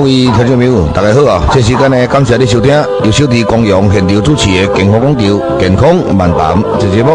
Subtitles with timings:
[0.00, 1.42] 各位听众朋友，大家好啊！
[1.52, 2.72] 这时间呢，感谢你收听
[3.04, 5.26] 由小弟公用现场主持的《健康广场》
[5.60, 7.14] 健康漫谈这节目。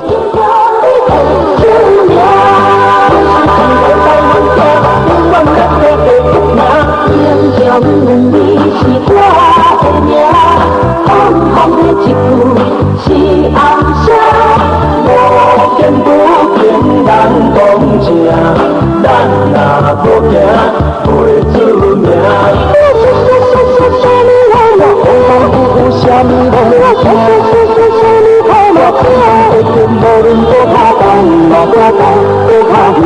[31.65, 32.01] 多高，
[32.47, 32.99] 多高不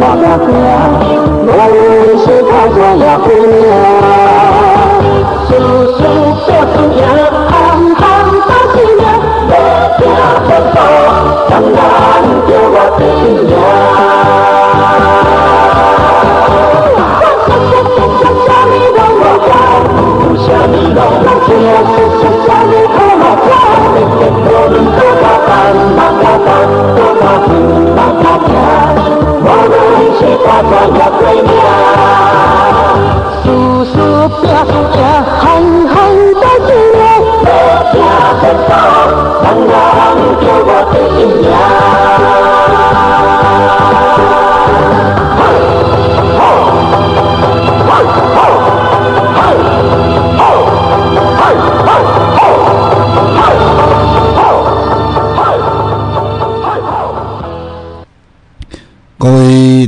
[0.00, 0.48] 马大哥，
[1.46, 1.78] 我也
[2.18, 3.64] 是他家呀姑娘，
[5.48, 5.50] 叔
[5.98, 6.00] 叔。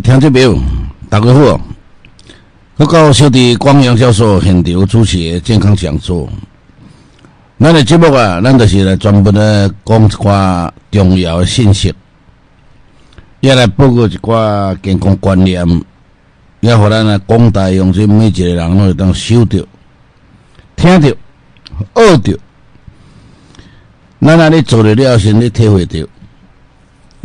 [0.09, 0.59] 听众朋友，
[1.11, 1.61] 大家好！
[2.79, 6.27] 我到小弟光阳教授现场主持的健康讲座。
[7.59, 11.95] 咱的节目啊，咱就是来专门来讲一寡重要的信息，
[13.41, 15.63] 也来报告一寡健康观念，
[16.61, 19.59] 也互咱来广大用这每一个人拢会当收到、
[20.75, 21.09] 听到、
[21.95, 22.33] 学到。
[24.23, 25.99] 咱安尼做了了，先你体会到。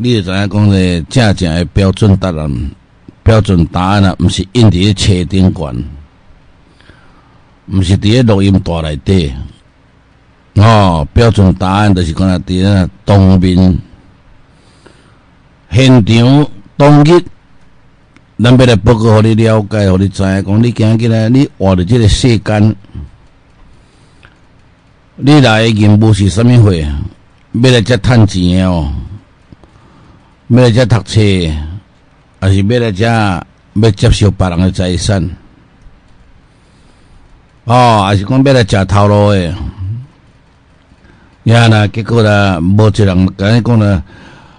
[0.04, 2.72] 你就知影讲咧，正正诶标准答案、
[3.24, 5.86] 标准答案啊，毋是印伫咧册顶悬，
[7.68, 9.34] 毋是伫咧录音带内底。
[10.56, 13.80] 哦，标准答案就是讲啊，伫咧当面
[15.72, 17.24] 现场当日，
[18.38, 22.76] 咱要来报告互你了解，互你知影讲，你今日来，你活伫即个世间，
[25.16, 26.74] 你来诶任务是啥物货？
[26.74, 28.94] 要来遮趁钱诶哦。
[30.50, 31.22] 要来遮读册，
[32.42, 35.30] 还是要来遮要接受别人的财产？
[37.64, 39.54] 哦，还是讲要来食头路的？
[41.46, 44.04] 呀啦，结果啦，无一人甲你讲啦。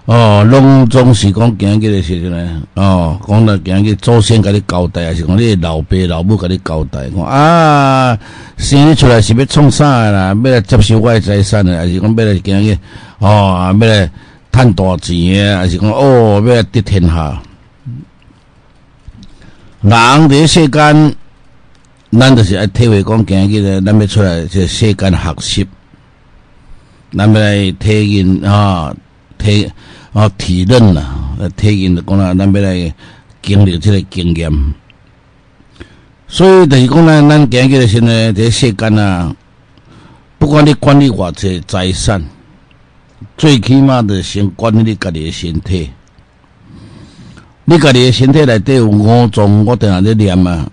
[0.05, 2.63] 哦，拢总是讲今日的事情呢。
[2.73, 7.07] 哦，讲了今日祖先甲你交代，还是讲你的老爸老母甲你交代？
[7.11, 8.17] 讲啊，
[8.57, 10.35] 生你出来是要创啥啦？
[10.43, 12.77] 要来接受我的财产，还是讲要来今日
[13.19, 14.09] 哦，要来？
[14.55, 17.41] 赚大钱诶，还是讲哦，要得天下。
[19.81, 19.91] 人
[20.29, 21.15] 伫世间，
[22.17, 25.67] 咱就是爱体会讲，今日，咱要出来这世间学习，
[27.11, 28.95] 咱要来体验啊，
[29.37, 29.69] 体
[30.13, 32.93] 啊体认啦，体验就讲啦，咱要来
[33.41, 34.49] 经历这个经验。
[36.29, 39.35] 所以就是讲咱，咱今日现在伫世间啊，
[40.39, 42.23] 不管你管理偌济财产。
[43.37, 45.89] 最起码的先管理你家己的身体，
[47.65, 50.69] 你家己的身体内底有五脏，我定下咧念啊。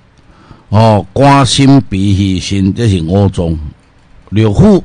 [0.69, 3.59] 哦，肝、心、脾、肺、肾，这是五脏。
[4.31, 4.81] 六腑、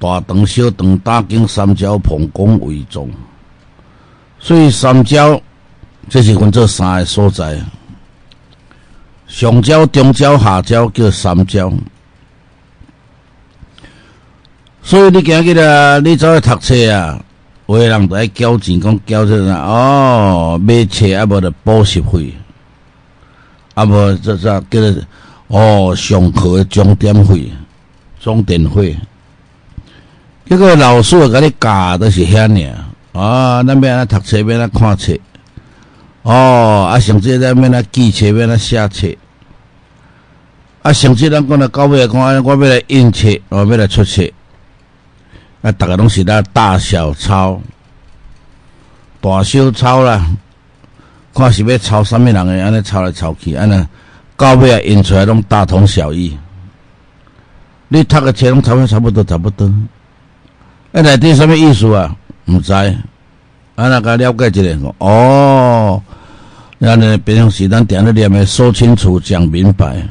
[0.00, 3.06] 大肠、小肠、胆经、三焦、膀胱、胃脏。
[4.40, 5.40] 所以三焦，
[6.08, 7.60] 这是分做三个所在：
[9.28, 11.72] 上焦、中焦、下焦，叫三焦。
[14.84, 17.18] 所以你今日啊，你走去读册啊，
[17.66, 22.34] 有的人在交钱，讲交这个哦，买册啊，无着补习费，
[23.74, 25.02] 啊无这这叫做
[25.46, 27.50] 哦上课的钟点费、
[28.20, 28.96] 钟点费。
[30.46, 32.74] 这个老师甲你教都是遐尔，
[33.12, 35.16] 啊，咱要安读册，要安看册，
[36.22, 39.06] 哦，啊，甚至咱要安记册，要安写册，
[40.82, 44.28] 啊，甚至咱讲了到尾来讲，我要来印册，我要来出册，
[45.62, 47.60] 啊，逐个拢是咱大小抄、
[49.20, 50.26] 大小抄啦，
[51.32, 53.86] 看是要抄什么人诶，安尼抄来抄去，安尼
[54.36, 56.36] 到尾啊印出来拢大同小异。
[57.86, 59.66] 你读个册拢差不多，差不多，差不多。
[60.92, 62.16] 啊，内底什么意思啊？
[62.46, 62.96] 毋知，啊，
[63.76, 66.02] 那甲了解一下，哦，
[66.78, 70.02] 然后呢，变成是咱定咧念诶，说清楚、讲明白，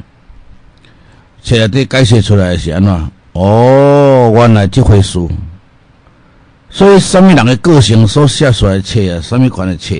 [1.42, 3.10] 册内底解释出来是安怎？
[3.32, 5.18] 哦，原来即回事。
[6.68, 9.20] 所以，什么人的个性所写出来册啊？
[9.20, 9.94] 什么款的册？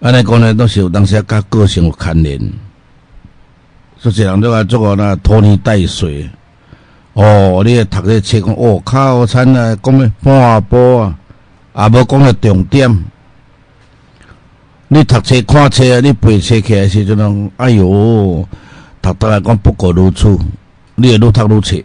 [0.00, 2.38] 安尼讲呢，都是有当时甲个性有牵连。
[3.98, 6.28] 所以，人都爱做个那拖泥带水。
[7.12, 11.18] 哦，你读个册讲，哦，靠餐啊，讲咩半波啊，
[11.74, 13.04] 也无讲个重点。
[14.88, 18.46] 你读册看册啊，你背册起来时阵，哎哟，
[19.02, 20.38] 读得来讲不过如此，
[20.94, 21.82] 你会愈读愈册。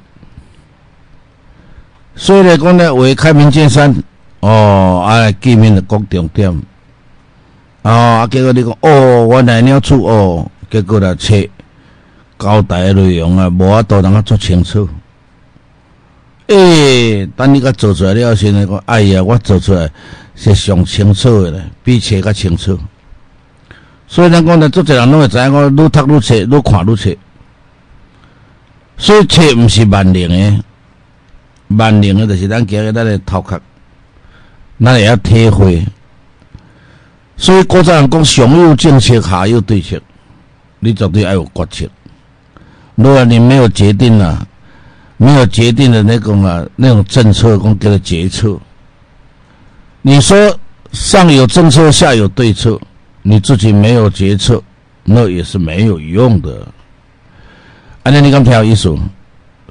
[2.15, 3.93] 所以来讲呢，为开门见山，
[4.39, 6.49] 哦，啊，见面的讲重点。
[7.81, 11.35] 哦，啊，结果你讲，哦，原来了处哦，结果来册
[12.39, 14.87] 交代的内容啊，无法度通啊做清楚。
[16.47, 19.89] 诶，等你甲做出来了，现在讲，哎呀，我做出来
[20.35, 22.79] 是上清楚的咧，比册较清楚。
[24.07, 27.15] 所以咱讲呢，做一人拢会知影，我愈读愈册，愈看愈册。
[28.97, 30.63] 所以册毋是万能的，
[31.69, 33.59] 万能的就是咱今日咱的头壳，
[34.79, 35.85] 咱也要体会。
[37.37, 39.99] 所以古早人讲，上有政策，下有对策，
[40.79, 41.91] 你绝对要有决策。
[42.95, 44.45] 如果你没有决定啊，
[45.17, 48.57] 没有决定的那种啊，那种政策，讲叫做决策。
[50.01, 50.57] 你说
[50.93, 52.79] 上有政策，下有对策，
[53.21, 54.61] 你自己没有决策，
[55.03, 56.65] 那也是没有用的。
[58.03, 58.95] 安尼你讲听有意思，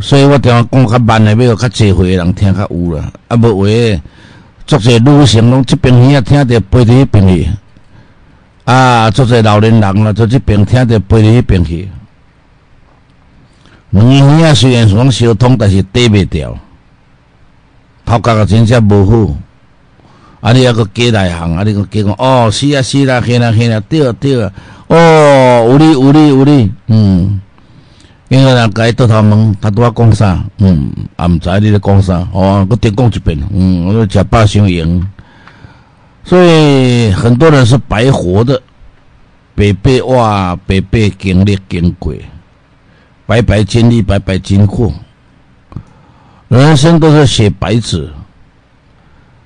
[0.01, 3.13] 所以我听讲较慢的，要较济岁的人听较有啦。
[3.29, 3.67] 啊，无话，
[4.67, 7.49] 足侪女性拢这边耳听着飞伫迄边去，
[8.65, 11.89] 啊，足侪老年人啦，做这边听着飞伫迄边去。
[13.91, 16.59] 两个耳虽然是讲相通，但是对袂调，
[18.05, 19.35] 头壳啊真正无好。
[20.41, 24.53] 啊，你还个加内行，啊，你个加讲哦，是啊是啦，嘿啦嘿啦，对啊对啊，
[24.89, 27.41] 哦，有理有理有理，嗯。
[28.35, 30.45] 因为人该倒头问，他拄啊讲啥？
[30.59, 30.91] 嗯，
[31.21, 32.27] 也毋知你咧讲啥。
[32.33, 33.41] 哦，我再讲一遍。
[33.53, 35.09] 嗯，我食饱伤赢。
[36.25, 38.61] 所以很多人是白活的，
[39.55, 42.13] 白白哇，白白经历经过，
[43.25, 44.93] 白白经历，白白经过。
[46.49, 48.11] 人生都是写白纸。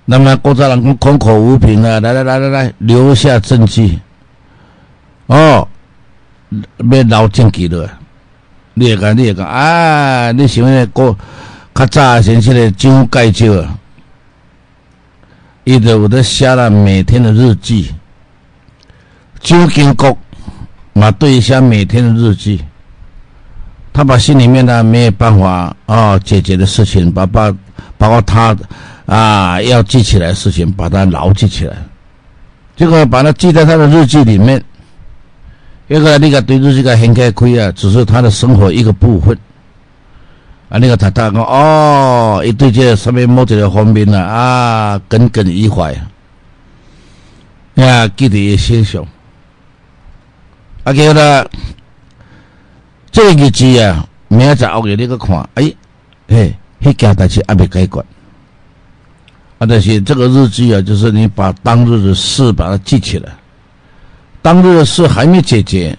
[0.07, 3.99] 那么国家人讲空口无凭啊，来来来来来，留下证据。
[5.27, 5.69] 哦，
[6.91, 7.98] 要留证据了。
[8.79, 10.31] 你会讲，你会讲啊！
[10.31, 11.17] 你想那个
[11.75, 13.77] 较早先生的蒋介石啊，
[15.65, 17.93] 伊就有在写了每天的日记。
[19.41, 20.17] 蒋经国
[20.93, 22.65] 嘛，对一下每天的日记，
[23.93, 27.53] 他把心里面的没有办法啊解决的事情，把把
[27.97, 28.57] 包括他
[29.07, 31.77] 啊要记起来的事情，把它牢记起来，
[32.77, 34.63] 结果把它记在他的日记里面。
[35.89, 39.37] 一个你个对日记个很开亏啊，只是他的生活一个部分。
[40.69, 45.95] 啊，那个他他讲哦，一对这上面某一个方面啊，啊，耿耿于怀。
[47.77, 49.03] 呀，记得先想。
[50.85, 51.47] 啊，叫他
[53.11, 55.73] 这个日子啊，明仔载后日你去看，哎，
[56.29, 57.99] 嘿，迄件代志还没解决。
[59.59, 63.33] 啊，但是这个日记啊，就是你把当日的事把它记起来。
[64.41, 65.97] 当日的事还没解决，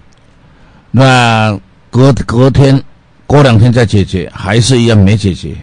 [0.91, 1.58] 那
[1.89, 2.81] 隔隔天、
[3.27, 5.55] 过两天再解决，还是一样没解决。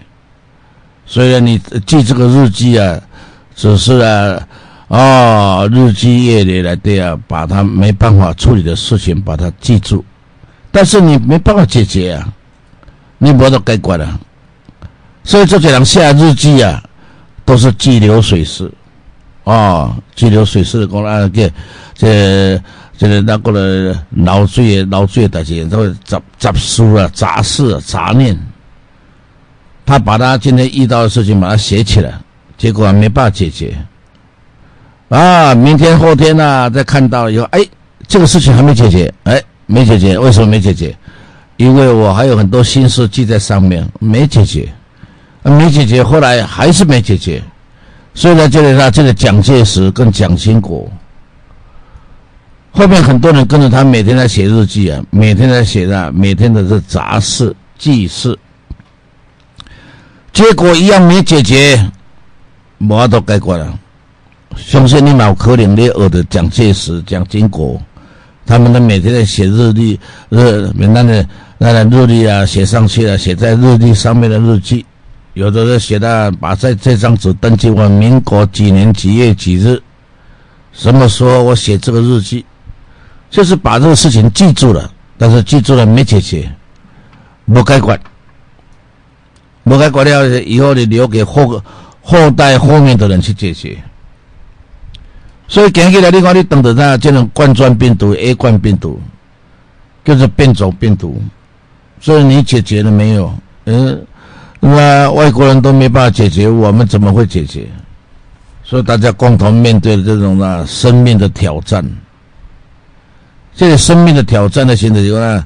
[1.04, 3.00] 所以你记这个日记啊，
[3.54, 4.49] 只是啊，
[4.88, 10.04] 哦，日积月累来对啊，把它没办法处理的事情把它记住，
[10.71, 12.33] 但是你没办法解决啊，
[13.18, 14.21] 你没得改决了。
[15.25, 16.83] 所以这几人写日记啊，
[17.45, 18.71] 都是记流水式。
[19.47, 21.50] 啊，拘留水师的讲啊，个
[21.95, 22.61] 这
[22.99, 28.37] 这个那个了脑水脑水代志，都杂杂书啊、杂事、杂念。
[29.85, 32.12] 他把他今天遇到的事情把它写起来，
[32.59, 33.73] 结果没办法解决。
[35.11, 37.65] 啊，明天后天呢，再看到以后，哎，
[38.09, 40.93] 这个事情还没解决，哎，没解决，为什么没解决？
[41.57, 44.69] 因为我还有很多心事记在上面，没解决，
[45.45, 47.41] 没解决，后来还是没解决。
[48.16, 50.90] 所以呢，这里呢，这个蒋介石跟蒋经国，
[52.73, 58.35] 后面很多人跟着他，每天在写日记啊，每天在写的，每天的是杂事记事，
[60.32, 61.78] 结果一样没解决，
[62.78, 63.78] 无法度解决了。
[64.56, 67.78] 相信你脑壳里你学的蒋介石、蒋经国，
[68.46, 74.87] 他们呢每天在写日历，日那的那的日历啊，写上去了，写在日历上面的日记。
[75.37, 79.78] 有的人写的，把在这张纸登记我民国几年几月几日，
[80.73, 82.43] 什么时候我写这个日记，
[83.28, 86.50] 就是把这个事情记住了，但是记住了没解决，
[87.45, 88.00] 不该管，
[89.62, 91.62] 不该管了，以后你留给后
[92.00, 93.76] 后代后面的人去解决。
[95.49, 98.99] 所以讲起来，你看你等着那这种冠状病毒 A 冠病毒，
[100.02, 101.23] 就是变种病毒，
[102.00, 103.31] 所以你解决了没有？
[103.66, 104.02] 嗯。
[104.61, 107.69] 那外国人都没办法解决，我们怎么会解决？
[108.65, 111.85] 所以大家共同面对这种呢生命的挑战。
[113.55, 115.45] 这个生命的挑战的现在有呢？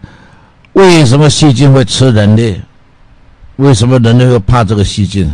[0.72, 2.60] 为什么细菌会吃人类？
[3.56, 5.30] 为什么人类会怕这个细菌？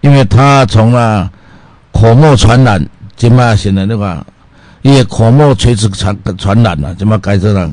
[0.00, 1.30] 因为它从啊
[1.92, 2.84] 口沫传染，
[3.16, 4.26] 怎么现在那个
[4.82, 7.70] 因为口沫垂直传传染了，怎么改这了？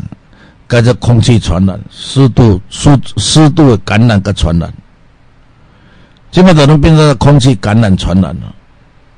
[0.66, 4.74] 改这空气传染，湿度湿湿度的感染跟传染。
[6.32, 8.56] 即么都能变成空气感染传染了，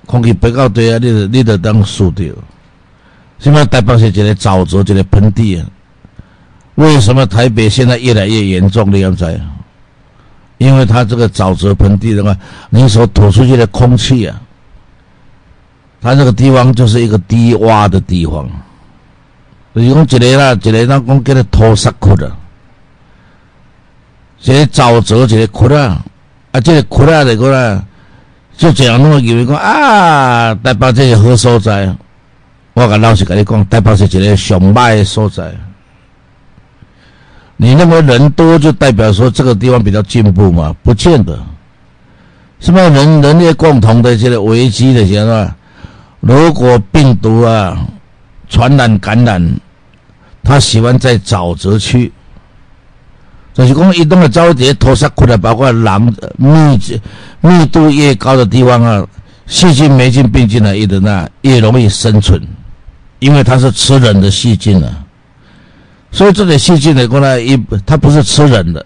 [0.08, 2.28] 空气不够多啊，你你得当输掉。
[3.38, 5.66] 什么台北是一个沼泽，一个盆地啊？
[6.76, 9.40] 为什么台北现在越来越严重的样子？
[10.58, 12.36] 因为它这个沼泽盆地的话，
[12.70, 14.42] 你所吐出去的空气啊，
[16.02, 18.50] 它这个地方就是一个低洼的地方。
[19.76, 22.32] 是讲一个啦，一个那讲叫做土石窟的，
[24.44, 26.04] 一个沼泽，一个窟啊。
[26.54, 27.84] 啊，这个苦辣的个啦，
[28.56, 31.94] 就这样那么以为讲啊，台北这是好所在。
[32.76, 35.52] 我跟老实跟你讲，台北是一个上歹的所在。
[37.58, 40.76] 你认为人多就代表说这个地方比较进步吗？
[40.84, 41.40] 不见得。
[42.60, 45.48] 什么人人类共同的这个危机的时候，
[46.20, 47.76] 如果病毒啊
[48.48, 49.60] 传染感染，
[50.44, 52.12] 他喜欢在沼泽区。
[53.54, 56.02] 就是讲，移动的沼泽、土石窟的，包括人
[56.38, 56.80] 密
[57.42, 59.06] 密度越高的地方啊，
[59.46, 62.42] 细菌、霉菌、病菌呢，越的那越容易生存，
[63.20, 65.06] 因为它是吃人的细菌啊。
[66.12, 67.56] 所以这点细菌呢，过来一
[67.86, 68.84] 它不是吃人的，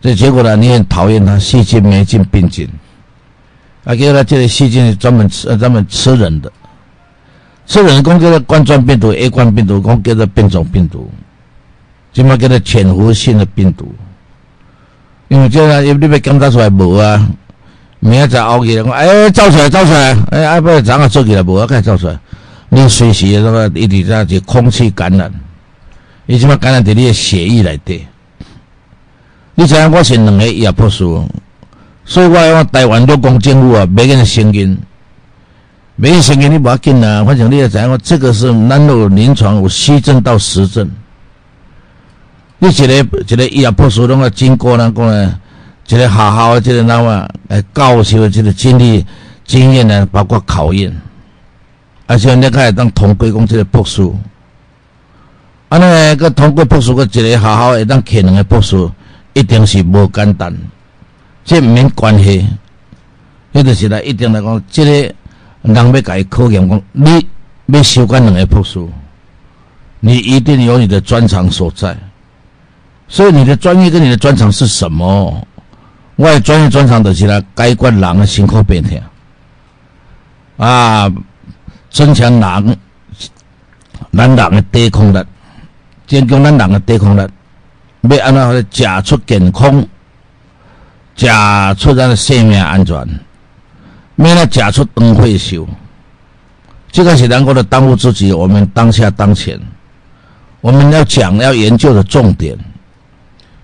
[0.00, 2.68] 这结果呢，你很讨厌它，细菌、霉菌、病菌。
[3.84, 6.50] 啊，给它这些细菌专门吃专门吃人的，
[7.66, 11.08] 吃人工叫做冠状病毒、A 冠病毒，讲叫做变种病毒。
[12.16, 13.94] 即么叫做潜伏性的病毒，
[15.28, 17.28] 因为这个因为你要检查出来无啊，
[18.00, 22.18] 明仔载熬夜讲，哎，走出来，走出来，哎，阿不早上做起来无啊，该走出来。
[22.70, 25.30] 你随时那个一直在就空气感染，
[26.24, 28.06] 伊即么感染伫你的血液内底。
[29.54, 31.04] 你知影我是两个亚博士，
[32.06, 34.74] 所以我讲台湾都讲政府啊，每个人声音，
[35.96, 40.90] 每个声音你不要紧啊，反正你也知影我这个是咱有临床有虚症到实症。
[42.58, 42.94] 你一个
[43.28, 45.38] 一个医学博士，拢要经过那个呢，
[45.88, 49.04] 一个好好的这个那么来教授的这个经历
[49.44, 50.90] 经验呢，包括考验，
[52.06, 54.02] 而且你可以当通过讲这个博士，
[55.68, 58.90] 啊，那个通过博士个一个好好会当可能个博士，
[59.34, 60.56] 一定是无简单，
[61.44, 62.48] 这毋免关系，
[63.52, 65.14] 迄就是来一定来讲，这个
[65.60, 67.26] 人要甲伊考验讲，你
[67.66, 68.82] 要修改两个博士，
[70.00, 71.94] 你一定有你的专长所在。
[73.08, 75.46] 所以你的专业跟你的专长是什么？
[76.16, 79.02] 我的专业专长就是来改观人的心口变天，
[80.56, 81.12] 啊，
[81.90, 82.78] 增强人
[84.12, 85.22] 咱人的抵抗力，
[86.06, 87.20] 增强咱人的抵抗力，
[88.00, 89.86] 要安怎食出健康，
[91.16, 91.26] 食
[91.78, 93.06] 出咱的生命安全，
[94.14, 95.68] 免那食出灯会休。
[96.90, 99.60] 这个是咱国的当务之急，我们当下当前，
[100.62, 102.56] 我们要讲要研究的重点。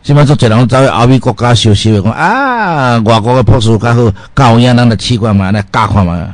[0.02, 6.28] 即摆做一人走去欧美国家修习，讲啊，外国的博士较好，教影咱的器官嘛，来教看嘛。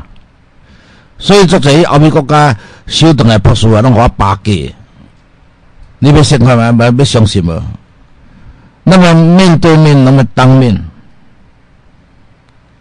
[1.18, 2.56] 所以做这欧美国家
[2.86, 4.74] 修等来博士啊，拢我巴价。
[5.98, 6.74] 你要信看嘛？
[6.86, 7.62] 要要相信无？
[8.84, 10.82] 那么面对面，那么当面，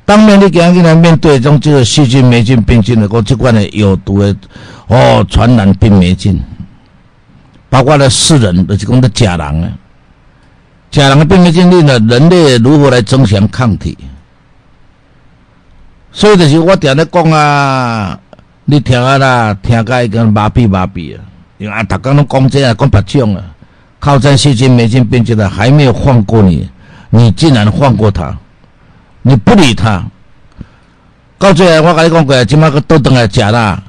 [0.06, 4.34] 当面你今日来面对种即个细菌、霉菌、病菌的，讲即款的有毒的
[4.88, 6.42] 哦，传染病霉菌，
[7.70, 9.70] 包括了世人，就是讲的假人啊。
[10.98, 12.00] 假人的病毒经历呢？
[12.10, 13.96] 人类如何来增强抗体？
[16.12, 18.20] 所以就是我定咧讲啊，
[18.66, 21.22] 你听啊啦，听甲已经麻痹麻痹啊，
[21.60, 23.44] 因为啊，逐家拢讲这啊，讲白种啊，
[24.00, 26.68] 靠在细菌、霉菌、病菌的还没有放过你，
[27.12, 28.36] 你竟然放过他，
[29.22, 30.04] 你不理他，
[31.38, 33.84] 到最后我甲你讲过，即摆佫倒转来食啦，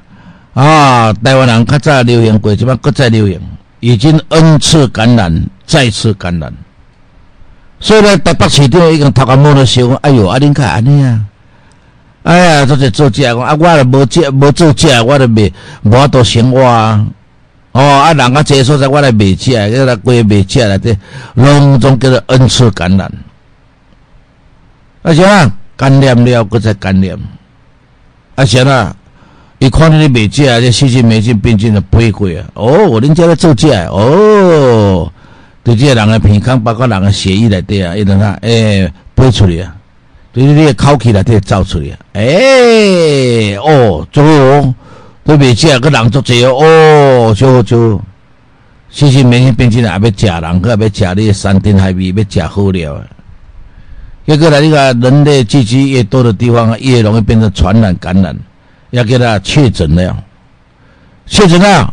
[0.53, 3.41] 啊，台湾人较早流行过，即摆佫再流行，
[3.81, 6.53] 已经 N 次感染，再次感染。
[7.81, 11.21] 所以呢，台北市长已经头壳摸了想，哎哟，啊，恁看安尼啊？
[12.25, 17.07] 哎呀，做者做假，讲啊，我咧无假，无做假，我咧卖，无多生活啊。
[17.73, 20.97] 哦，啊，人啊，这所在我来卖假，个来归卖假来的，
[21.35, 23.11] 隆重叫做恩赐感染。
[25.03, 27.17] 而且啊，感染了，搁再感染。
[28.35, 28.95] 而且啊，
[29.61, 32.43] 一看你咧卖假，这细菌、霉菌、病菌的飞过啊。
[32.55, 35.11] 哦，恁家咧做假，哦。
[35.69, 39.77] 对这个人的鼻孔，包括人的血液里底啊，伊等下诶飞出来啊，
[40.33, 44.75] 对你的口气里底走出来，诶哦，做哦，
[45.23, 48.01] 对袂食个人做济哦，就就，
[48.89, 53.05] 细细明细变起来也要食人，个要食你山珍海味，要食好料啊。
[54.27, 58.35] 结果来这个人类聚集越多的地方，越容易变成传染感染，
[58.89, 60.17] 要给他确诊了，
[61.27, 61.93] 确诊了。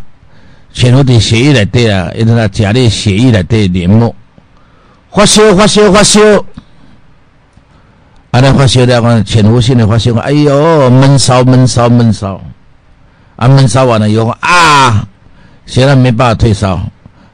[0.75, 4.13] 潜伏伫血液内底啊，因为他食咧血液内底黏膜，
[5.10, 6.20] 发烧发烧发烧，
[8.32, 12.41] 啊，那发烧了讲潜伏性的发烧，哎哟，闷烧闷烧闷烧，
[13.38, 15.08] 啊，闷烧完了以后啊，
[15.65, 16.77] 现在没办法退烧，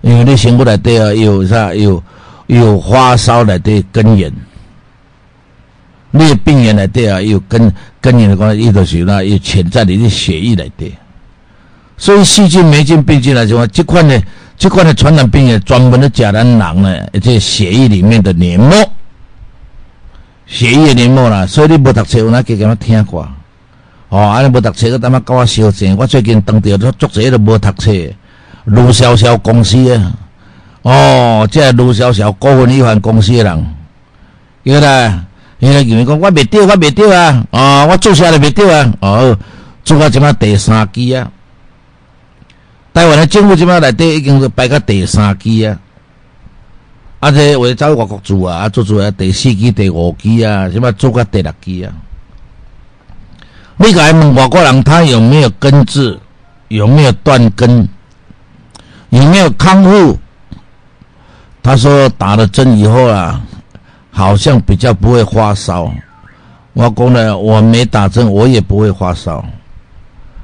[0.02, 2.02] 因为你醒过来底啊有啥有
[2.46, 4.32] 有发烧内底根源，
[6.12, 10.94] 你病原内底啊有根根源的关系，伊就是那有潜在的血液内底。
[12.02, 14.20] 所以细菌、霉菌、病菌来讲，这款呢，
[14.58, 18.74] 这款的传染病也专门的甲咱人呢，这血液里面的黏膜，
[20.48, 21.46] 血液黏膜啦。
[21.46, 23.30] 所以你无读册，有哪给他们听过？
[24.10, 25.94] 哦，安尼无读册，个他妈搞我消息。
[25.94, 27.92] 我最近当着都作者都无读册，
[28.66, 30.12] 卢潇潇公司啊，
[30.82, 33.66] 哦，这卢潇潇股份有限公司的人，
[34.64, 35.20] 原来
[35.60, 39.38] 原来认为讲我未丢，我未丢啊，哦，我做下来未丢啊，哦，
[39.84, 41.30] 做到即马第三期啊。
[42.94, 45.80] 台湾的政府即摆内底已经是排到第三期啊，
[47.22, 51.94] 啊，这为走外国住啊，啊，做做啊第四期、第五期啊，即摆做到第六期啊。
[53.78, 56.20] 你该问外国人他有没有根治，
[56.68, 57.88] 有没有断根，
[59.10, 60.20] 有没有康复？
[61.64, 63.42] 他说打了针以后啊，
[64.12, 65.92] 好像比较不会发烧。
[66.74, 69.46] 我讲呢，我没打针，我也不会发烧。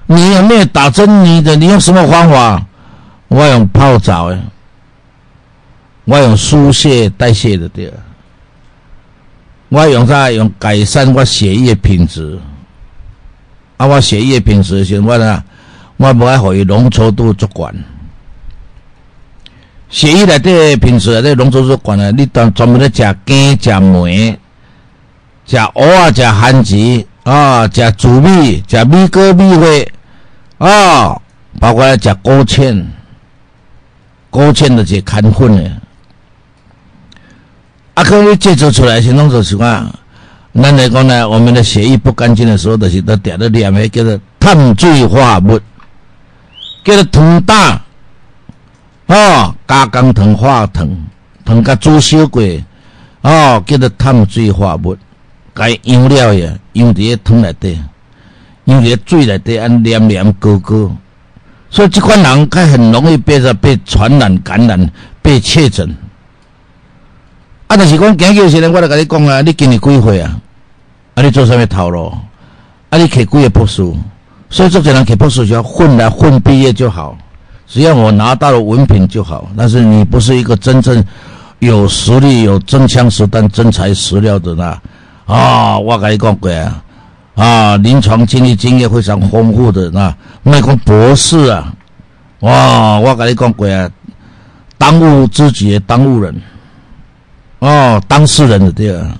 [0.07, 1.23] 你有没有打针？
[1.23, 2.65] 你的你用什么方法？
[3.27, 4.39] 我用泡澡诶，
[6.05, 7.93] 我用疏泄代谢的对。
[9.67, 10.31] 我用啥？
[10.31, 12.39] 用改善我血液品质。
[13.75, 15.43] 啊，我血液品质先我呢，
[15.97, 17.83] 我无爱互伊浓稠度足悬。
[19.89, 24.39] 血液内底品质内底浓稠度管呢，你当专门咧食鸡、食梅、
[25.45, 29.67] 食蚵啊、食番薯啊、食猪米、食米糕、米花。
[30.57, 31.21] 啊，
[31.59, 32.83] 包括食勾芡，
[34.29, 35.71] 勾芡的这看粉的，
[37.93, 39.93] 啊，可以制作出来是弄做什么？
[40.59, 45.59] 咱来讲呢，我们的血液不干净的时候，就是都点了两枚叫做碳水化物，
[46.83, 47.79] 叫做糖大，
[49.05, 50.89] 哦，加工糖化糖，
[51.45, 52.41] 糖甲煮烧过，
[53.21, 54.97] 哦，叫做碳水化物，
[55.53, 57.79] 该用了呀，用伫个糖内底。
[58.67, 60.91] 因为水内底安黏黏高高，
[61.69, 65.89] 所以这款人他很容易被着被传染感染被确诊。
[67.67, 70.37] 啊，但是讲今日时呢，我来跟你讲啊，你今年几岁啊？
[71.15, 72.11] 啊，你做什么头路？
[72.89, 73.81] 啊，你考几个博士？
[74.49, 77.17] 所以这些人考博士就要混来混毕业就好，
[77.67, 79.49] 只要我拿到了文凭就好。
[79.55, 81.01] 但是你不是一个真正
[81.59, 84.81] 有实力、有真枪实弹、真材实料的那
[85.25, 85.79] 啊！
[85.79, 86.83] 我跟你讲过啊。
[87.37, 91.71] 啊，临床经历经验非常丰富的那那个博士啊，
[92.39, 92.97] 哇！
[92.99, 93.87] 我跟你讲过啊，
[94.75, 96.35] 当务之急当务人，
[97.59, 99.15] 哦，当事人的对啊。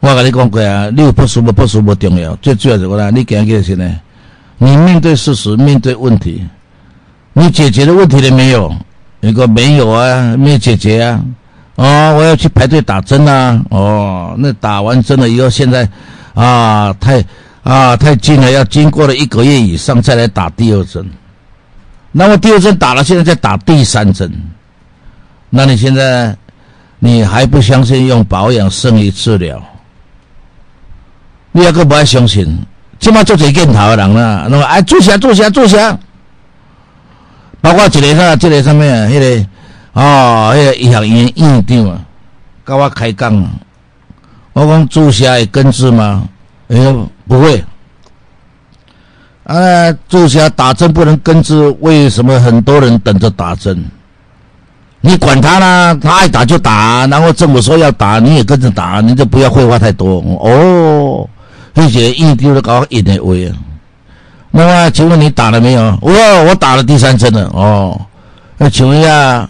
[0.00, 3.08] 我跟你讲过啊，你有不舒服不舒服重要，最主要是什么呢？
[3.12, 4.00] 你讲起是呢，
[4.58, 6.44] 你面对事实，面对问题，
[7.34, 8.74] 你解决的问题了没有？
[9.20, 11.22] 如果没有啊，没有解决啊，
[11.76, 15.88] 哦，我要去排队打针啊，哦，那打完针了以后，现在。
[16.34, 17.24] 啊，太
[17.62, 21.08] 啊太近了，要经过了一个月以上再来打第二针。
[22.10, 24.30] 那么第二针打了，现在在打第三针。
[25.50, 26.36] 那你现在
[26.98, 29.62] 你还不相信用保养胜于治疗？
[31.52, 32.46] 你还阁不爱相信？
[32.98, 35.98] 起码做侪镜头的人啦，那么哎，做啥做啥做啥？
[37.60, 39.06] 包括一个啥，这个啥物啊？
[39.10, 39.46] 迄个
[39.92, 42.00] 哦，迄个医学院院长啊，
[42.64, 43.50] 跟我开讲，
[44.52, 46.28] 我讲注射会根治吗？
[46.68, 46.76] 哎，
[47.26, 47.64] 不会。
[49.44, 53.84] 啊，注射打针不能根治，为什么很多人等着打针？
[55.00, 61.28] 你管他呢，他爱打就打，然后政府说要打，你也跟着打，你就不要废话太多哦。
[61.74, 63.56] 而且一丢的搞一点位啊。
[64.50, 65.98] 那么，请问你打了没有？
[66.02, 66.12] 我
[66.44, 67.98] 我打了第三针了哦。
[68.58, 69.48] 那请问一下，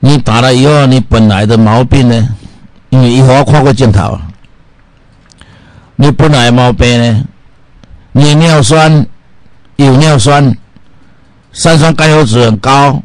[0.00, 2.28] 你打了以后，你本来的毛病呢？
[2.88, 4.18] 因为一会儿看过镜头，
[6.00, 7.24] 你本来毛病呢？
[8.12, 9.06] 你尿酸
[9.76, 10.56] 有尿酸，
[11.52, 13.02] 三酸甘油酯很高，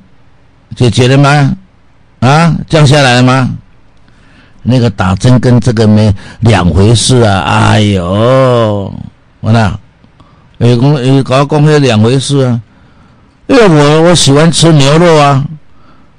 [0.78, 1.58] 解决了吗？
[2.22, 3.50] 啊，降下来了吗？
[4.64, 7.42] 那个打针跟这个没两回事啊！
[7.42, 8.94] 哎呦，
[9.42, 9.78] 完了，
[10.60, 12.62] 有公有搞公开两回事啊！
[13.48, 15.46] 因为我我喜欢吃牛肉啊，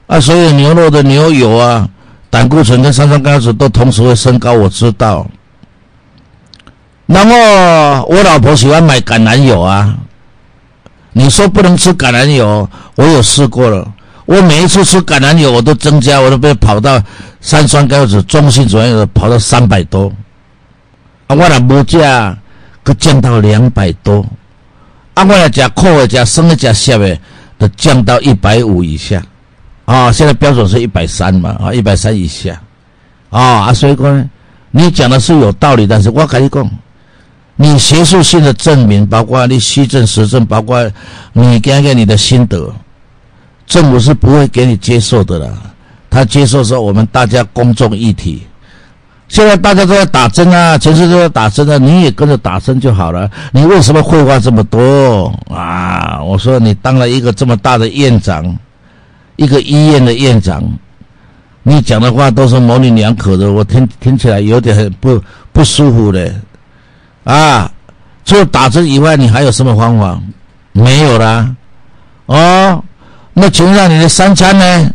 [0.08, 1.88] 啊，所以牛肉的牛油啊，
[2.28, 5.26] 胆固醇跟三酸甘油酯都同时会升高，我知道。
[7.06, 9.96] 然后我老婆喜欢买橄榄油啊，
[11.12, 13.92] 你说不能吃橄榄油，我有试过了。
[14.24, 17.00] 我每一次吃橄榄油，我都增加，我都被跑到
[17.40, 20.12] 三酸甘油酯中性左右，跑到三百多。
[21.28, 22.36] 啊，我若无加，
[22.84, 24.26] 佮降到两百多。
[25.14, 27.16] 啊，我若食苦的、食生的、食涩的，
[27.56, 29.22] 都降到一百五以下。
[29.84, 32.60] 啊，现在标准是一百三嘛，啊，一百三以下。
[33.30, 34.30] 啊，啊，所以讲，
[34.72, 36.68] 你讲的是有道理，但是我跟你讲，
[37.56, 40.88] 你学术性的证明，包括你虚证实证，包括
[41.32, 42.70] 你讲讲你的心得。
[43.66, 45.52] 政府是不会给你接受的了，
[46.08, 48.46] 他接受说我们大家公众议题。
[49.28, 53.28] 现在大家都在打针啊，全世界都在打针啊，你也跟着打针就好了。
[53.50, 56.22] 你为什么废话这么多啊？
[56.22, 58.56] 我说你当了一个这么大的院长，
[59.34, 60.62] 一个医院的院长，
[61.64, 65.20] 你讲的话都是模棱两可的，我听听起来有点不
[65.52, 66.32] 不舒服的
[67.26, 67.70] 啊。
[68.24, 70.20] 除了打针以外，你还有什么方法？
[70.72, 71.54] 没有啦，
[72.26, 72.82] 哦。
[73.32, 74.90] 那请问你的三餐呢？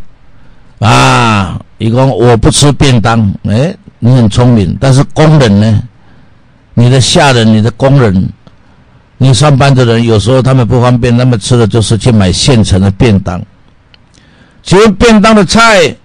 [0.80, 3.34] 啊，一共我不吃便当。
[3.48, 5.82] 哎，你很聪明，但是工人呢？
[6.74, 8.30] 你的下人、你的工人，
[9.17, 13.41] 你上班的人，有时候他们不方便，他们吃的就是去买现成的便当。
[14.62, 15.96] 请问便当的菜，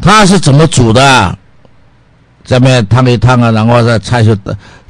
[0.00, 1.38] 他是怎么煮的？
[2.44, 4.34] 下面烫一烫啊，然后再菜就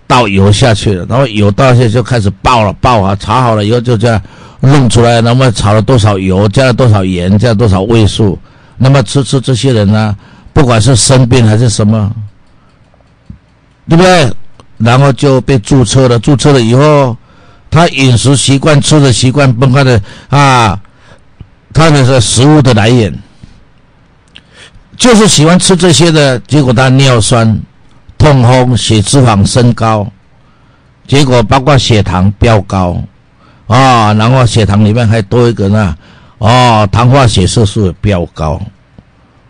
[0.09, 4.21] 倒油下去了，然后油倒下去就开始爆了，爆啊，炒好了以后就这样。
[4.61, 8.37] 弄出来，那么炒了多少油，加了多少盐，加多少味素，
[8.77, 10.17] 那么吃吃这些人呢？
[10.53, 12.13] 不管是生病还是什么，
[13.89, 14.33] 对不对？
[14.79, 17.17] 然后就被注册了，注册了以后，
[17.71, 20.77] 他饮食习惯、吃的习惯，崩坏的啊，
[21.73, 23.17] 他的是食物的来源，
[24.97, 27.61] 就是喜欢吃这些的，结果他尿酸、
[28.19, 30.07] 痛风、血脂肪升高，
[31.07, 33.01] 结果包括血糖飙高。
[33.69, 35.95] 啊，然后血糖里面还多一个呢，
[36.39, 38.59] 哦，糖化血色素飙高，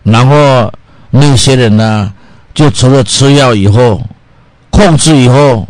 [0.03, 0.73] 然后
[1.11, 2.13] 那些人呢，
[2.53, 4.03] 就除了吃药以后，
[4.71, 5.69] 控制以后，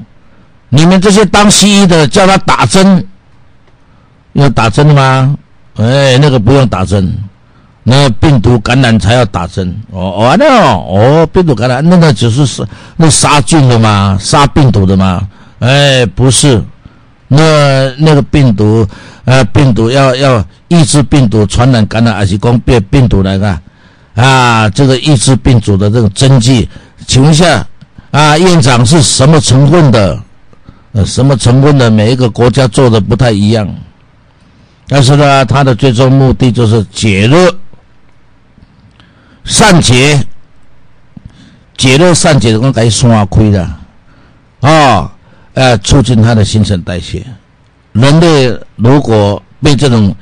[0.70, 3.06] 你们这些当西医的叫他打针，
[4.32, 5.36] 要打针吗？
[5.76, 7.14] 哎，那个不用打针，
[7.90, 9.74] 那病毒感染才要打针。
[9.90, 12.62] 哦哦，那哦，病毒感染那个只是是
[12.98, 14.18] 那杀菌的吗？
[14.20, 15.26] 杀病毒的吗？
[15.60, 16.62] 哎，不是。
[17.28, 18.86] 那那个病毒，
[19.24, 23.58] 呃，病毒要要抑制病毒传染感染，还是光变病毒来的？
[24.14, 26.68] 啊，这个抑制病毒的这个针剂，
[27.06, 27.66] 请问一下，
[28.10, 30.18] 啊，院长是什么成分的？
[30.92, 31.90] 呃，什么成分的？
[31.90, 33.66] 每一个国家做的不太一样，
[34.88, 37.54] 但是呢，它的最终目的就是解热、
[39.48, 40.22] 善解、
[41.76, 43.68] 解热散结的，光给刷亏的，
[44.60, 45.10] 啊。
[45.54, 47.26] 呃，促进它的新陈代谢。
[47.90, 50.14] 人类如果被这种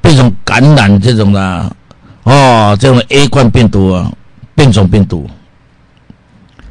[0.00, 1.76] 被这种感染这种的
[2.24, 4.10] 哦，这种 A 冠病毒啊，
[4.56, 5.30] 变种病毒，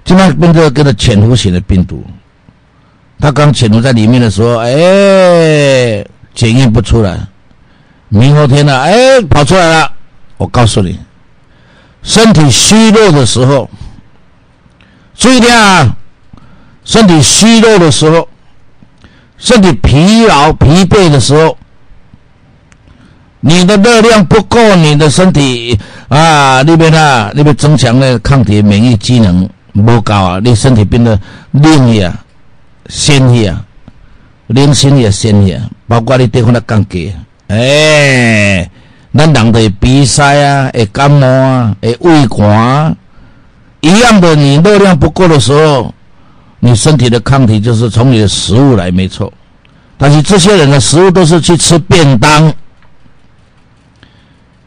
[0.03, 2.03] 这边病毒跟着潜伏型的病毒，
[3.17, 7.17] 它刚潜伏在里面的时候，哎，检验不出来，
[8.09, 9.89] 明后天呢，哎，跑出来了。
[10.35, 10.99] 我告诉你，
[12.03, 13.69] 身体虚弱的时候，
[15.15, 15.95] 注意点啊。
[16.83, 18.27] 身体虚弱的时候，
[19.37, 21.55] 身体疲劳、疲惫的时候，
[23.39, 31.17] 你的热量不够，你的身体啊那边啊那边增强的抗体免疫机能不高啊，你身体变得
[31.51, 32.19] 硬呀
[32.87, 33.63] 鲜血啊，
[34.47, 37.13] 零星也鲜血，包括你对方的降低，
[37.47, 38.69] 哎，
[39.13, 42.95] 咱人的鼻塞啊，会感冒啊，会胃寒，
[43.81, 45.93] 一样的，你热量不够的时候，
[46.59, 49.31] 你身体的抗体就是从你的食物来，没错。
[49.97, 52.51] 但是这些人的食物都是去吃便当，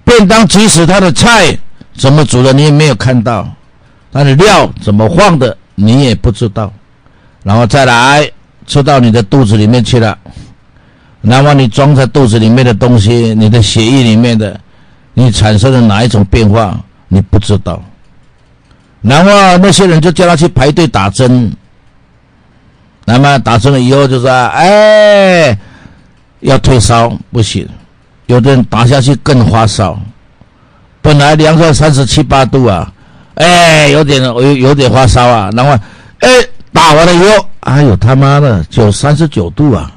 [0.04, 1.58] 便当即使他的菜
[1.96, 3.48] 怎么煮的你也没有看到，
[4.12, 6.72] 他的料怎么放的你也不知道，
[7.42, 8.30] 然后再来
[8.66, 10.16] 吃到你的肚子里面去了，
[11.24, 14.60] 然后你装在肚子里面的东西，你的血液里面的，
[15.14, 17.82] 你产生了哪一种变化你不知道，
[19.00, 21.50] 然后那些人就叫他去排队打针。
[23.06, 25.58] 那么打针了以后就说：“哎，
[26.40, 27.68] 要退烧不行，
[28.26, 29.98] 有的人打下去更发烧。
[31.02, 32.90] 本来量到三十七八度啊，
[33.34, 35.50] 哎，有点有有点发烧啊。
[35.54, 35.72] 然后，
[36.20, 36.28] 哎，
[36.72, 39.92] 打完了以后，哎呦他妈的，就三十九度啊！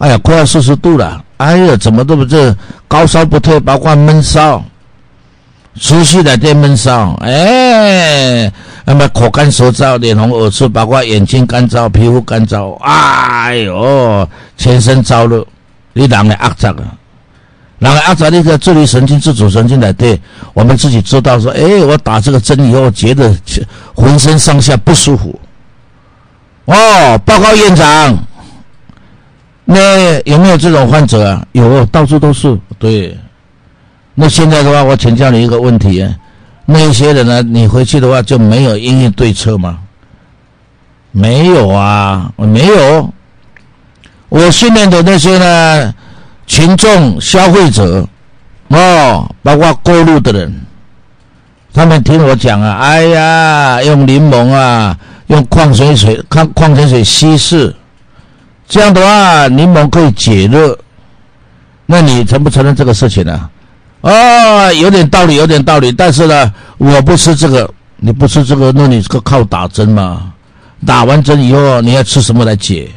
[0.00, 1.22] 哎呀，快要四十度了！
[1.36, 2.56] 哎呀，怎么都不这
[2.88, 4.64] 高烧不退，包括闷烧，
[5.78, 8.50] 持续的在闷烧，哎。”
[8.86, 15.46] 那么口干舌燥、脸红耳赤，包括眼睛干燥、皮肤干燥，哎呦，全身燥热，
[15.92, 16.96] 你人会压杂啊？
[17.78, 20.18] 人会压杂那个自律神经、自主神经来对，
[20.54, 23.32] 我们自己知道说，哎，我打这个针以后，觉得
[23.94, 25.38] 浑身上下不舒服。
[26.64, 28.18] 哦，报告院长，
[29.72, 31.46] 那有没有这种患者啊？
[31.52, 32.58] 有，到处都是。
[32.76, 33.16] 对，
[34.16, 36.04] 那现在的话，我请教你一个问题。
[36.66, 37.40] 那些人呢？
[37.42, 39.78] 你回去的话就没有应对对策吗？
[41.12, 43.08] 没有啊，我没有。
[44.28, 45.94] 我训练的那些呢，
[46.48, 48.04] 群众、消费者，
[48.68, 50.60] 哦，包括过路的人，
[51.72, 57.72] 他们听我讲啊，哎呀，用柠檬啊，用矿泉水、矿矿泉水稀释，
[58.70, 60.78] 这样的话，柠檬可以解热。
[61.86, 63.50] 那你承不承认这个事情呢？
[64.00, 65.90] 啊，有点道理，有点道理。
[65.90, 70.32] 但是呢，我不吃这个，你不吃这个，那你这个靠打针嘛？
[70.86, 72.88] 打完针以后，你要吃什么来解？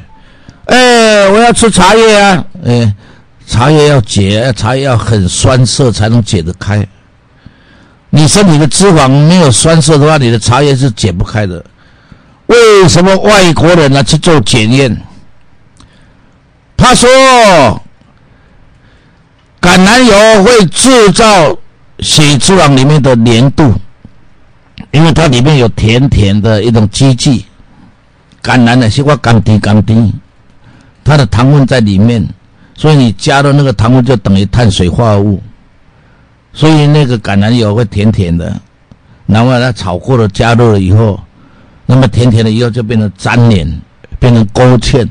[0.66, 2.46] 哎，我要吃茶叶啊！
[2.64, 2.96] 哎，
[3.48, 6.88] 茶叶要解，茶叶要很酸涩才能解得开。
[8.12, 11.66] 你身体的脂肪没有酸涩的话，你的茶叶是解不开的。
[12.46, 14.96] 为什么外国人呢去做检验？
[16.84, 17.10] 他说。
[19.62, 21.58] 橄榄油会制造
[22.00, 23.74] 血脂肪里面的粘度，
[24.92, 27.46] 因为它里面有甜甜的一种基剂。
[28.42, 30.12] 橄榄的西瓜甘甜甘甜，
[31.02, 32.28] 它的糖分在里面，
[32.76, 35.42] 所以你加的那个糖分就等于碳水化合物，
[36.52, 38.54] 所以那个橄榄油会甜甜的。
[39.26, 41.18] 然后它炒过了加热了以后，
[41.86, 43.82] 那么甜甜的以后就变成粘连，
[44.20, 45.08] 变成勾芡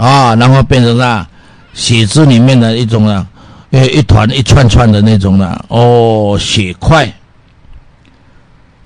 [0.00, 1.26] 啊，然后变成那
[1.74, 3.26] 血脂里面的一种啊。
[3.72, 7.08] 呃，一团一串串的那种的哦，血块。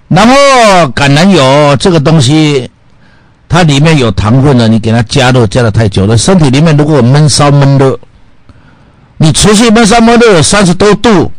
[0.09, 0.35] 然后
[0.95, 2.71] 橄榄油这个东西，
[3.49, 7.99] 它里面有糖分的，你给它加热加的太久了，身体里面如果闷烧闷热，
[9.17, 11.33] 你持续闷烧闷热三十多度，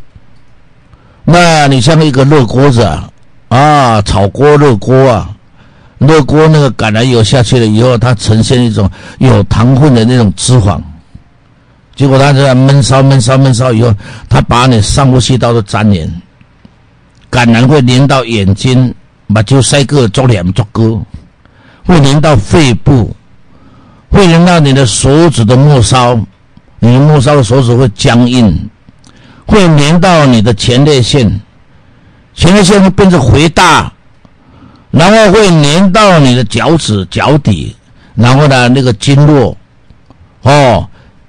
[1.24, 3.08] 那你像一个热锅子啊，
[3.50, 5.35] 啊，炒锅热锅啊，
[5.98, 10.82] 热锅那个橄榄油下去了以后，它呈现一种有糖分的那种脂肪。
[11.96, 13.94] 结果它在闷烧、闷烧、闷烧以后，
[14.28, 16.22] 它把你上呼吸道都粘连，
[17.30, 18.94] 感染会粘到眼睛，
[19.34, 21.00] 把就塞个做脸做哥，
[21.86, 23.16] 会粘到肺部，
[24.10, 26.20] 会粘到你的手指的末梢，
[26.80, 28.70] 你末梢的手指会僵硬，
[29.46, 31.42] 会粘到你的前列腺，
[32.34, 33.92] 前列腺会变成肥大，
[34.96, 37.76] 然后会粘到你的脚趾、脚底，
[38.16, 39.56] 然后呢那个经络，
[40.44, 40.88] 哦。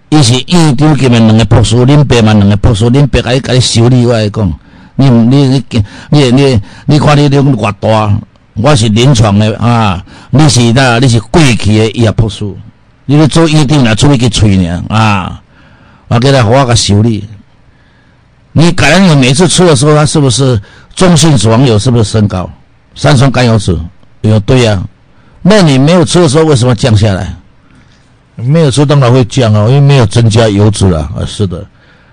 [0.08, 4.54] 伊是院长给们两个博士，恁爸嘛两个博士，恁爸甲伊修理我来讲，
[4.94, 5.64] 你你你
[6.10, 8.16] 你你你看你你偌大，
[8.54, 12.44] 我是临床的啊，你是那你是过去的医学博士，
[13.06, 15.42] 你咧做院长来出去吹呢啊，
[16.06, 17.28] 我给他我个修理。
[18.52, 20.58] 你感染油每次吃的时候，它是不是
[20.94, 22.48] 中性脂肪油是不是升高？
[22.96, 23.78] 三酸甘油酯
[24.22, 24.82] 有对呀，
[25.42, 27.36] 那你没有吃的时候为什么降下来？
[28.34, 31.64] 没有吃当然会降哦，因为没有增加油脂了啊，是的。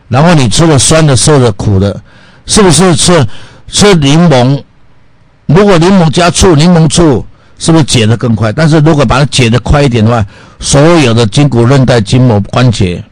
[0.10, 2.00] 然后你吃了酸的、涩的、苦的，
[2.46, 3.26] 是不是吃
[3.68, 4.62] 吃柠檬？
[5.48, 7.26] 如果柠檬加醋，柠檬醋
[7.58, 8.52] 是不是解的更快？
[8.52, 10.26] 但是如果把它解的快一点的话，
[10.60, 13.04] 所有的筋骨、韧带、筋膜、关节，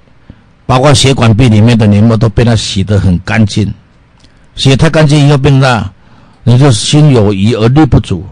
[0.66, 3.74] 包括血管壁里面的黏膜都被它洗得很干净。
[4.56, 5.92] 洗太干净以后变大，
[6.44, 8.26] 你就心有余而力不足。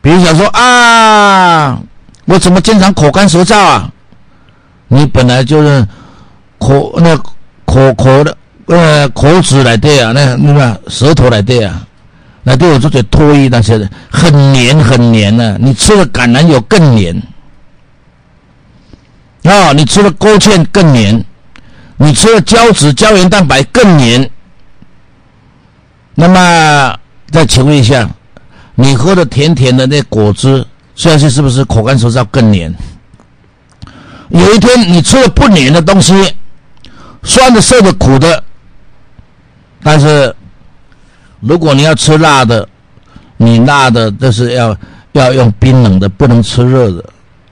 [0.00, 1.78] 比如想说啊。
[2.26, 3.92] 我怎么经常口干舌燥啊？
[4.88, 5.86] 你本来就是
[6.58, 7.14] 口那
[7.66, 11.86] 口口的呃口齿来对啊，那那个舌头来对啊，
[12.42, 15.58] 那对我这些唾液那些的很黏很黏呢。
[15.60, 17.14] 你吃了橄榄油更黏
[19.42, 21.22] 啊，你吃了勾芡更黏，
[21.98, 24.30] 你吃了胶质胶原蛋白更黏。
[26.14, 26.96] 那么
[27.30, 28.08] 再请问一下，
[28.74, 32.72] 你喝的甜甜的那果汁，现在是不是口干舌燥更黏？
[34.28, 36.14] 有一天你吃了不黏的东西，
[37.22, 38.42] 酸的、涩的、苦的，
[39.82, 40.34] 但是
[41.40, 42.66] 如果你要吃辣的，
[43.36, 44.76] 你辣的这是要
[45.12, 47.04] 要用冰冷的，不能吃热的。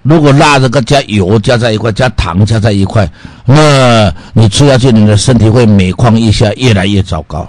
[0.02, 3.08] 如果辣的跟加油加在一块，加糖加在一块，
[3.44, 7.46] 那你吃下去，你的身体会每况愈下，越来越糟糕。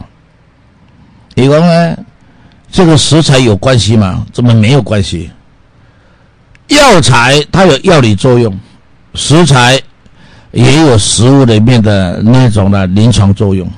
[1.36, 1.98] 你讲呢？
[2.72, 4.26] 这个食材有关系吗？
[4.34, 5.30] 怎么没有关系？
[6.70, 8.58] 药材它有药理作用。
[9.16, 9.80] 食材
[10.52, 13.70] 也有食物里面的那种的临床作用，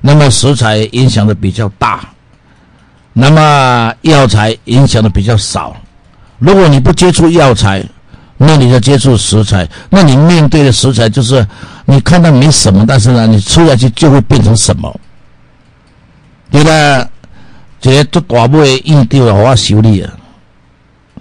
[0.00, 2.08] 那么食材影响的比较大，
[3.12, 5.76] 那么药材影响的比较少。
[6.38, 7.84] 如果你不接触药材，
[8.36, 11.44] 那你就接触食材，那你面对的食材就是
[11.84, 15.00] 你看到没什么，但是呢，你吃下去就会变成什么？
[16.54, 17.08] 对啦，
[17.80, 20.12] 这个做大部的印度的我修理啊，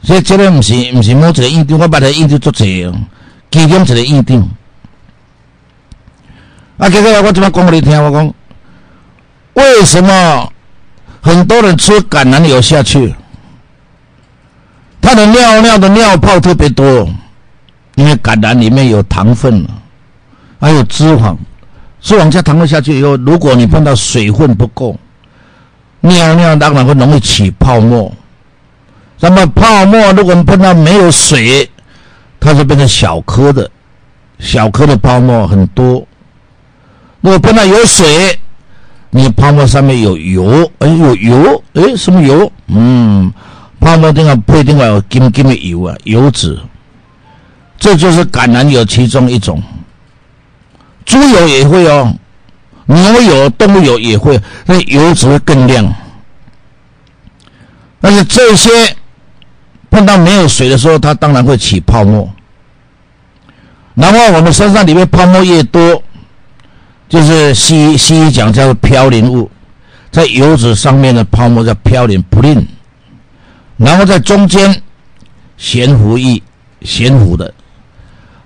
[0.04, 3.06] 所以这个不是不是某一个印度，我把它印度做这样。
[3.50, 4.48] 其中一个印定。
[6.78, 8.00] 啊，这个我怎么讲给你听？
[8.04, 8.34] 我讲，
[9.54, 10.52] 为什么
[11.20, 13.16] 很多人吃橄榄油下去，
[15.02, 17.10] 他的尿尿的尿泡特别多？
[17.96, 19.68] 因为橄榄里面有糖分，
[20.60, 21.36] 还有脂肪，
[22.02, 24.96] 脂肪加糖分下去以后，如果你碰到水分不够，
[26.06, 28.12] 尿尿当然会容易起泡沫。
[29.22, 31.70] 那么泡沫如果碰到没有水，
[32.42, 33.72] 它就变成小颗的，
[34.38, 36.06] 小颗的泡沫很多。
[37.22, 38.38] 如果碰到有水，
[39.12, 42.52] 你泡沫上面有油，哎，有油，哎，什么油？
[42.68, 43.32] 嗯，
[43.80, 46.60] 泡沫顶上不一定有金金的油啊，油脂。
[47.78, 49.64] 这就是橄榄油其中一种。
[51.06, 52.14] 猪油也会哦，
[52.86, 55.94] 牛油、动物油也会，那油脂会更亮。
[58.00, 58.70] 但是这些。
[59.90, 62.28] 碰到没有水的时候，它当然会起泡沫。
[63.94, 66.02] 然后我们身上里面泡沫越多，
[67.08, 69.52] 就是西西医讲叫做嘌呤物，
[70.10, 72.66] 在油脂上面的泡沫叫嘌呤 （prin），
[73.78, 74.82] 然后在中间
[75.58, 76.42] 悬浮液
[76.82, 77.54] 悬浮的，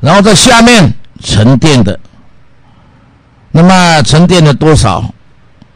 [0.02, 1.98] 然后在下面沉淀的。
[3.58, 5.04] 那么沉淀了多少？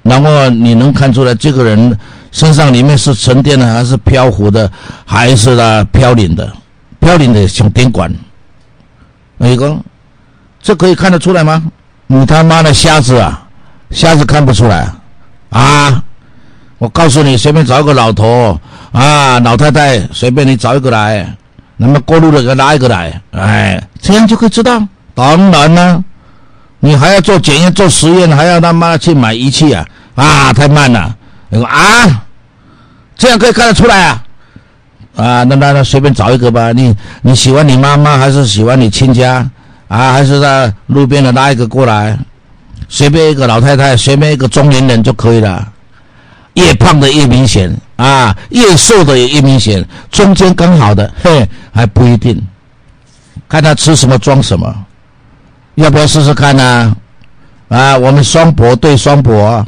[0.03, 1.97] 然后你能看出来这个人。
[2.31, 4.71] 身上里面是沉淀的还是漂浮的，
[5.05, 6.49] 还是呢飘零的？
[6.97, 8.09] 飘零的像电管。
[9.39, 9.75] 一个，
[10.61, 11.61] 这可以看得出来吗？
[12.07, 13.45] 你他妈的瞎子啊！
[13.89, 14.87] 瞎子看不出来
[15.49, 16.01] 啊！
[16.77, 18.57] 我告诉你，随便找一个老头
[18.93, 21.35] 啊，老太太，随便你找一个来，
[21.75, 24.81] 那么过路的给拉一个来，哎，这样就可以知道。
[25.13, 26.01] 当然了，
[26.83, 29.85] 你还要做检验、做实验，还要他妈去买仪器啊！
[30.15, 31.15] 啊，太慢了。
[31.49, 32.23] 你说啊，
[33.15, 34.23] 这样可以看得出来啊，
[35.15, 39.47] 啊，那那那随便找一个吧，你你喜欢你妈妈还是喜欢你亲家
[39.87, 40.11] 啊？
[40.11, 42.17] 还是在路边的拉一个过来，
[42.89, 45.67] 随便一个老太太，随便一个中年人就可以了。
[46.55, 52.41] 越胖的越明显啊，越瘦的也越明显，中间刚好的嘿还不一定，
[53.47, 54.75] 看他吃什么装什么，
[55.75, 56.95] 要不要试试看呢？
[57.69, 59.65] 啊，我们双博对双博。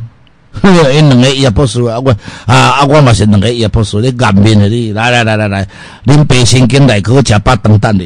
[0.61, 1.99] 因两个也不输啊！
[1.99, 2.11] 我
[2.45, 3.99] 啊啊，我嘛是两个也不输。
[3.99, 5.67] 你颜面的你，来来来来来，
[6.05, 8.05] 恁白神经内科吃八顿蛋的。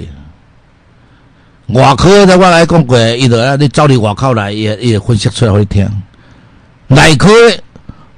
[1.68, 5.90] 外科的我来讲过，伊就啊，你走你外口来，伊伊分析出来给你听。
[6.88, 7.30] 内科，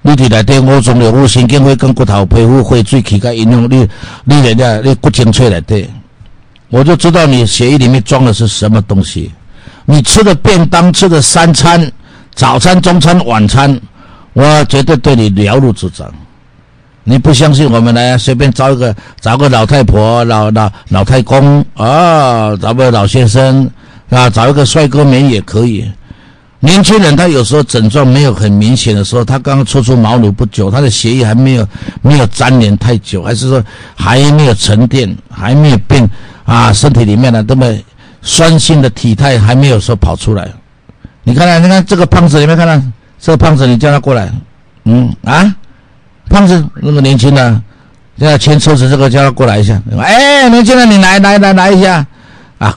[0.03, 3.89] 你伫内底五脏六腑、神经会跟骨头、皮肤、会水、气、甲营养，你
[4.25, 5.89] 你人家你骨精粹内底，
[6.69, 9.31] 我就知道你血液里面装的是什么东西。
[9.89, 11.91] 你吃的便当，吃的三餐，
[12.35, 13.75] 早餐、中餐、晚餐。
[14.33, 16.07] 我绝对对你了如指掌。
[17.03, 23.67] 你不相信，我们来随便找一个，找个老太婆、老老老太公啊，找个老先生
[24.11, 25.91] 啊，找一个帅哥美也可以。
[26.59, 31.67] 年轻人他有时候症状没有很明显的时候，他刚刚初出茅庐不久，他的血液还没有
[32.03, 33.63] 没有粘连太久，还是说
[33.95, 36.07] 还没有沉淀，还没有变
[36.45, 37.65] 啊，身体里面的这么
[38.21, 40.47] 酸性的体态还没有说跑出来。
[41.23, 42.81] 你看看，你看这个胖子，有没有看到？
[43.21, 44.31] 这个胖子，你叫他过来，
[44.85, 45.53] 嗯啊，
[46.29, 47.61] 胖子那个年轻的，
[48.17, 49.77] 现在牵车子这个叫他过来一下。
[49.99, 52.05] 哎，年轻人，你来来来来一下
[52.59, 52.73] 啊！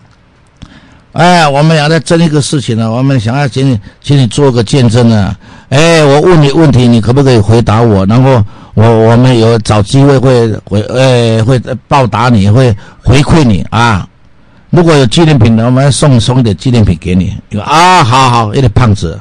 [1.12, 5.32] 哎，我们俩在争一个事情呢，我们想要请你，请你做个见证呢。
[5.68, 8.04] 哎，我问你问题，你可不可以回答我？
[8.06, 14.08] 然后我我们有找机会会回，哎，会报答你，会回馈你啊。
[14.72, 17.36] 如果有纪念品的，我们送送一点纪念品给你。
[17.50, 19.20] 你说啊，好好，一点胖子。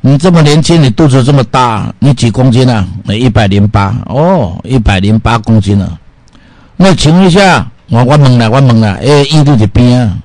[0.00, 2.86] 你这么年轻，你肚子这么大，你几公斤啊？
[3.08, 5.98] 一百零八哦，一百零八公斤啊。
[6.76, 10.16] 那请问一下，我我问了，我问了，哎，印度的边啊。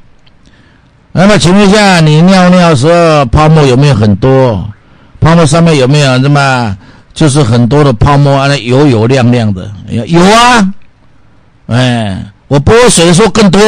[1.11, 4.63] 那么请问一下，你尿尿的时候泡沫有没有很多？
[5.19, 6.77] 泡沫上面有没有什么？
[7.15, 9.67] 就是很多的泡沫啊，那油油亮亮的。
[9.89, 10.73] 有啊，
[11.65, 13.61] 哎，我泼水的时候更多。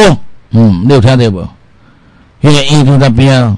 [0.50, 1.40] 嗯，六天对不？
[2.42, 3.56] 因为印度那边。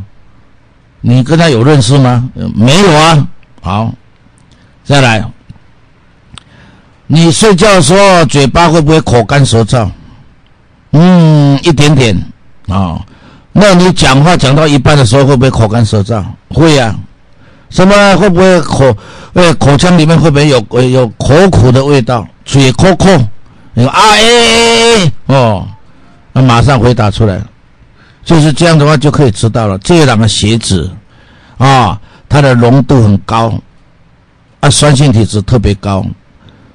[1.00, 2.30] 你跟他有认识吗？
[2.54, 3.26] 没有啊。
[3.60, 3.92] 好，
[4.84, 5.24] 再来。
[7.08, 9.90] 你睡觉的时候嘴巴会不会口干舌燥？
[10.92, 12.16] 嗯，一点点
[12.68, 13.04] 啊。
[13.50, 16.24] 那你讲话讲到一半的时候会不会口干舌燥？
[16.50, 16.94] 会呀。
[17.68, 18.16] 什么？
[18.16, 18.96] 会不会口
[19.32, 22.24] 呃口腔里面会不会有有口苦的味道？
[22.44, 23.08] 嘴口苦？
[23.78, 25.68] 你说啊哎哎哎哦，
[26.32, 27.38] 那马上回答出来。
[28.24, 30.90] 就是这样的话就可以知道了，这两个血子
[31.58, 33.52] 啊，它的浓度很高，
[34.60, 36.04] 啊，酸性体质特别高，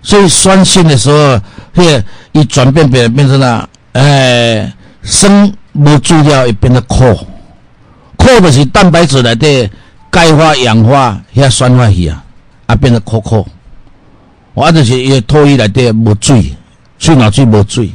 [0.02, 1.38] 所以酸性的时候
[1.74, 4.72] 会一转变变变成了，哎，
[5.02, 7.14] 生不住掉，也变得苦，
[8.16, 9.70] 苦的是蛋白质来的
[10.10, 12.24] 钙化、氧化遐酸化去啊，
[12.68, 13.46] 啊，变得苦苦，
[14.54, 16.56] 或者是伊唾液来的无水，
[17.02, 17.92] 水哪水无水。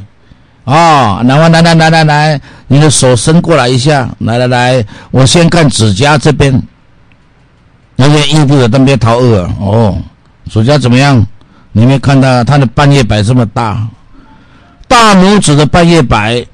[0.64, 6.60] 啊，来来来来来来，你的手伸过来一下，来来来，我先看指甲这边，
[7.94, 9.96] 那些印度的那边掏二哦，
[10.50, 11.24] 指甲怎么样？
[11.70, 13.86] 你没看到他的半月白这么大，
[14.88, 16.44] 大拇指的半月白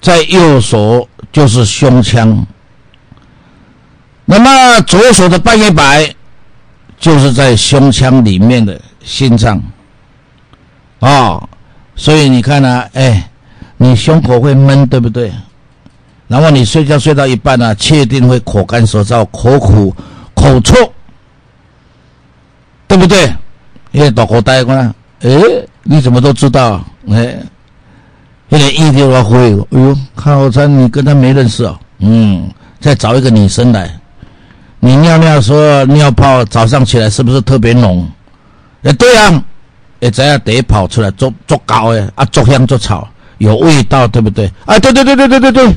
[0.00, 2.44] 在右手就是胸腔，
[4.24, 6.12] 那么左手的半月白
[6.98, 9.62] 就是在胸腔里面的心脏，
[11.08, 11.48] 啊。
[11.94, 13.28] 所以你看呢，哎，
[13.76, 15.30] 你胸口会闷，对不对？
[16.26, 19.94] 然后你睡觉睡到一半呢，确定会口干舌燥、口苦、
[20.34, 20.74] 口臭，
[22.88, 23.30] 对不对？
[23.90, 24.90] 因为大口呆过来，
[25.20, 25.30] 哎，
[25.82, 26.82] 你怎么都知道？
[27.10, 27.36] 哎，
[28.48, 31.78] 一点一点我会，哎呦，看我猜你跟他没认识哦。
[31.98, 32.50] 嗯，
[32.80, 33.94] 再找一个女生来，
[34.80, 38.08] 你尿尿说尿泡早上起来是不是特别浓？
[38.84, 39.44] 哎，对啊。
[40.02, 44.50] 会知影第一跑出来足足高的啊，足香足草，有味道，对不对？
[44.66, 45.76] 啊，对对对对对对对。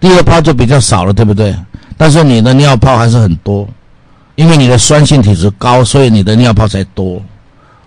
[0.00, 1.54] 第二泡就比较少了，对不对？
[1.96, 3.66] 但是你的尿泡还是很多，
[4.34, 7.22] 因为你的酸性体质高，所以你的尿泡才多。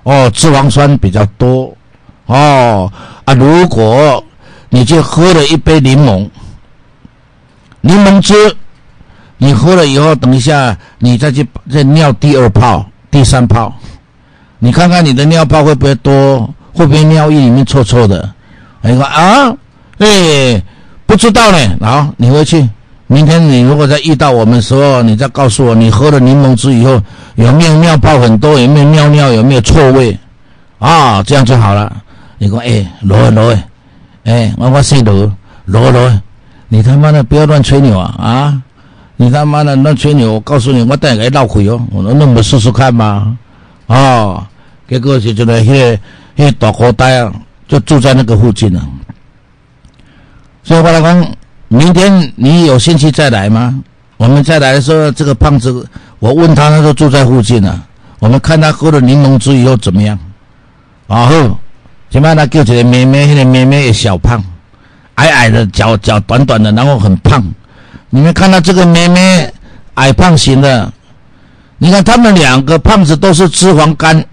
[0.04, 1.76] 哦，脂肪酸比较多。
[2.28, 2.90] 哦
[3.26, 4.24] 啊，如果
[4.70, 6.30] 你去喝了一杯柠檬，
[7.82, 8.34] 柠檬汁，
[9.38, 13.74] 你喝了以后，等一下你再去再尿第二泡、第三泡。
[14.60, 16.54] 你看看你的尿泡会不会多？
[16.74, 18.30] 会不会尿液里面臭臭的？
[18.82, 19.52] 你说啊，
[20.00, 20.62] 哎，
[21.06, 21.58] 不知道呢。
[21.82, 22.68] 好，你回去，
[23.08, 27.02] 明天你如果再遇到我们时候，你再告诉我，你喝了柠檬汁以后
[27.36, 28.60] 有没有尿泡很多？
[28.60, 29.32] 有没有尿尿？
[29.32, 30.18] 有没有臭味？
[30.80, 31.92] 啊，这样就好了。
[32.38, 33.58] 你说哎，罗罗
[34.26, 35.32] 哎，我我姓罗，
[35.66, 36.22] 罗罗，
[36.68, 38.62] 你他妈的不要乱吹牛啊啊！
[39.16, 41.82] 你他妈的乱吹牛，我告诉你，我带你来闹鬼哦。
[41.92, 43.36] 我说那我们试试看吗。
[43.88, 44.46] 哦，
[44.88, 45.98] 结果是就来迄
[46.38, 47.34] 迄大口袋啊，
[47.68, 48.82] 就住在那个附近了。
[50.64, 51.36] 所以我来讲，
[51.70, 53.82] 明天你有兴趣再来吗？
[54.18, 55.88] 我们再来的时候，这个胖子，
[56.20, 57.82] 我问他，他说住在附近了。
[58.20, 60.18] 我们看他喝了柠檬汁以后怎么样？
[61.08, 61.58] 然后，
[62.10, 64.44] 前面他叫起来妹妹，那个妹妹也小胖，
[65.16, 67.42] 矮矮的，脚脚短短的，然后很胖。
[68.10, 69.50] 你们看到这个妹妹
[69.94, 70.92] 矮胖型的。
[71.80, 74.26] 你看他们两个胖子都是脂肪肝，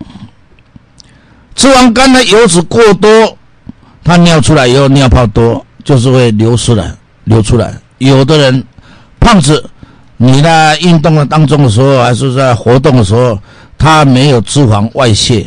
[1.55, 3.36] 脂肪肝的油脂过多，
[4.03, 6.90] 他尿出来以后尿泡多，就是会流出来，
[7.24, 7.74] 流出来。
[7.99, 8.64] 有的人
[9.20, 9.62] 胖子，
[10.16, 13.38] 你在运动的当中的时候，还是在活动的时候，
[13.76, 15.47] 他没有脂肪外泄，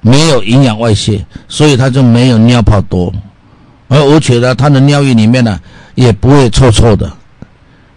[0.00, 3.12] 没有营养外泄，所以他就没有尿泡多，
[3.88, 5.58] 而而且呢，他的尿液里面呢
[5.96, 7.10] 也不会臭臭的。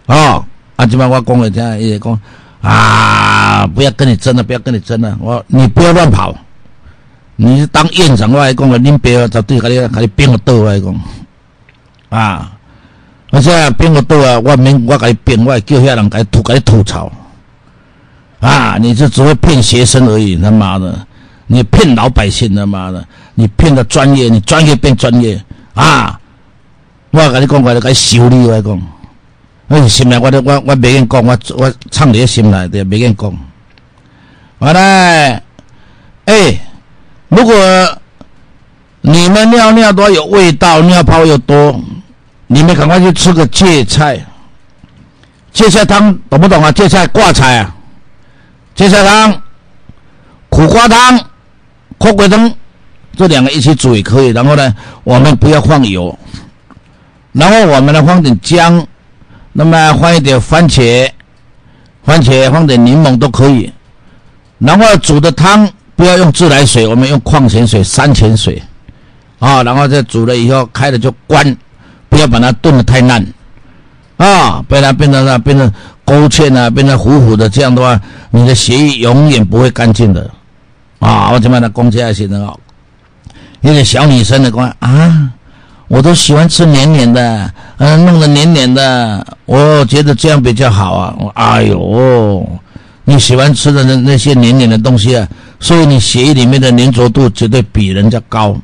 [0.07, 0.43] 啊，
[0.77, 2.19] 啊，今晚我讲了这样也讲。
[2.63, 3.67] 啊！
[3.67, 5.15] 不要跟你争了，不要跟你争了。
[5.19, 6.35] 我你不要乱跑。
[7.35, 11.01] 你是当院长我来讲了，恁别就对，给你给你编个道来讲。
[12.09, 12.51] 啊！
[13.31, 17.11] 而且编个道啊，我免我给你编，我叫遐人给吐给你吐槽。
[18.39, 21.07] 啊，你就只会骗学生而已，他妈的，
[21.47, 23.03] 你骗老百姓，他妈的，
[23.33, 25.41] 你骗的专业，你专业变专业
[25.73, 26.19] 啊！
[27.09, 28.81] 我跟你讲，我来给修理，我来讲，
[29.67, 33.37] 我心内我我我没跟讲，我我唱你心内的，没跟讲。
[34.59, 35.41] 完了，
[36.25, 36.59] 哎，
[37.29, 37.55] 如果
[39.01, 41.77] 你们尿尿都有味道，尿泡又多，
[42.47, 44.19] 你们赶快去吃个芥菜，
[45.51, 46.71] 芥菜汤懂不懂啊？
[46.71, 47.75] 芥菜挂菜啊，
[48.75, 49.41] 芥菜汤、
[50.49, 51.19] 苦瓜汤、
[51.97, 52.53] 苦瓜汤，
[53.17, 54.27] 这两个一起煮也可以。
[54.27, 56.17] 然后呢，我们不要放油。
[57.33, 58.85] 然后我们呢放点姜，
[59.53, 61.09] 那么放一点番茄，
[62.03, 63.71] 番茄放点柠檬都可以。
[64.57, 68.61] 然后煮的汤不要用自来水，我们用矿泉水、山泉水，
[69.39, 71.55] 啊，然后再煮了以后开了就关，
[72.09, 73.25] 不要把它炖的太烂，
[74.17, 75.71] 啊，不然它变成那变成
[76.03, 77.99] 勾芡啊，变成糊糊的，这样的话
[78.31, 80.29] 你的血液永远不会干净的，
[80.99, 82.59] 啊，我就把它攻击下去的哦。
[83.61, 85.31] 有点小女生的讲啊。
[85.93, 91.15] 我都喜欢吃黏黏的，嗯，弄得黏黏的，我觉得这样比较好啊。
[91.19, 92.49] 我哎呦，
[93.03, 95.27] 你喜欢吃的那那些黏黏的东西啊，
[95.59, 98.57] 所以你血液里面的粘着度绝对比人家高。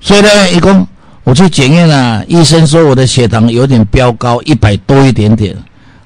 [0.00, 0.84] 所以呢，一共
[1.22, 5.56] 我去检验了，医生说我的血糖有点飙高，一百多一点点。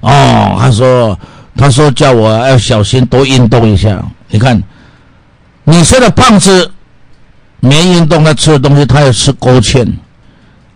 [0.01, 1.19] 哦，他说
[1.57, 3.99] 他说叫我要小心多运动一下。
[4.27, 4.61] 你看，
[5.63, 6.71] 你说的胖子。
[7.59, 9.87] 没运动，他吃的东西他要吃勾芡，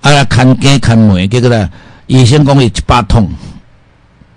[0.01, 1.69] 啊，看根看梅，结果呢，
[2.07, 3.29] 医生讲伊一百痛。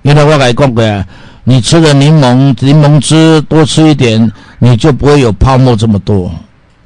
[0.02, 1.04] 原来我来讲过啊，
[1.42, 4.30] 你吃的柠檬柠檬汁多吃一点，
[4.60, 6.32] 你就不会有泡沫这么多。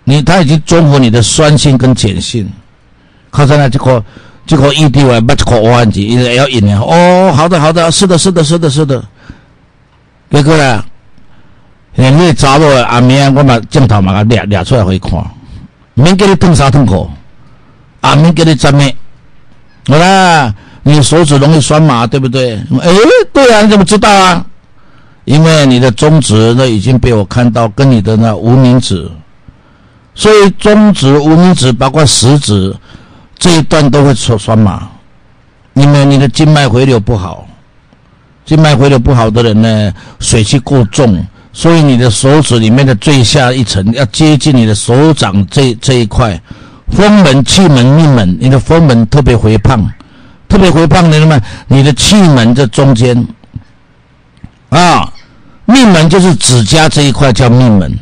[0.04, 2.50] 你他已经中和你的酸性跟碱性，
[3.30, 4.02] 靠在那这个
[4.46, 6.82] 这个异地外不这个弯子，一要饮料。
[6.82, 9.04] 哦，好的好的，是的是的是的是的。
[10.30, 10.82] 结果呢，
[11.94, 15.10] 你那查某阿明，我把镜头嘛个掠掠出来可以看。
[16.00, 17.10] 免给你痛啥痛口，
[18.00, 18.94] 啊，免给你沾面，
[19.86, 22.56] 好啦，你手指容易酸麻，对不对？
[22.80, 22.88] 哎，
[23.32, 24.44] 对啊，你怎么知道啊？
[25.24, 29.08] 因为你的中指那已经被我看到，跟你的那无名指，
[30.14, 32.74] 所以中指、无名指包括食指
[33.38, 34.88] 这一段都会酸酸麻，
[35.74, 37.46] 因为你的静脉回流不好，
[38.44, 41.24] 静脉回流不好的人呢，水气过重。
[41.52, 46.40] 所以你的手指里面的最下一层要接近你的手掌这这一块，
[46.92, 49.84] 风门、气门、命门，你的风门特别肥胖，
[50.48, 53.26] 特别肥胖的那么你的气门这中间，
[54.68, 55.12] 啊，
[55.64, 57.98] 命门就是指甲这一块叫命门，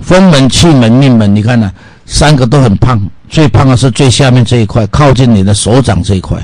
[0.00, 1.70] 风门、气门、命门，你看呢，
[2.06, 6.38] 三个都很胖，最胖的是最下面这一块，靠近你的手掌这一块，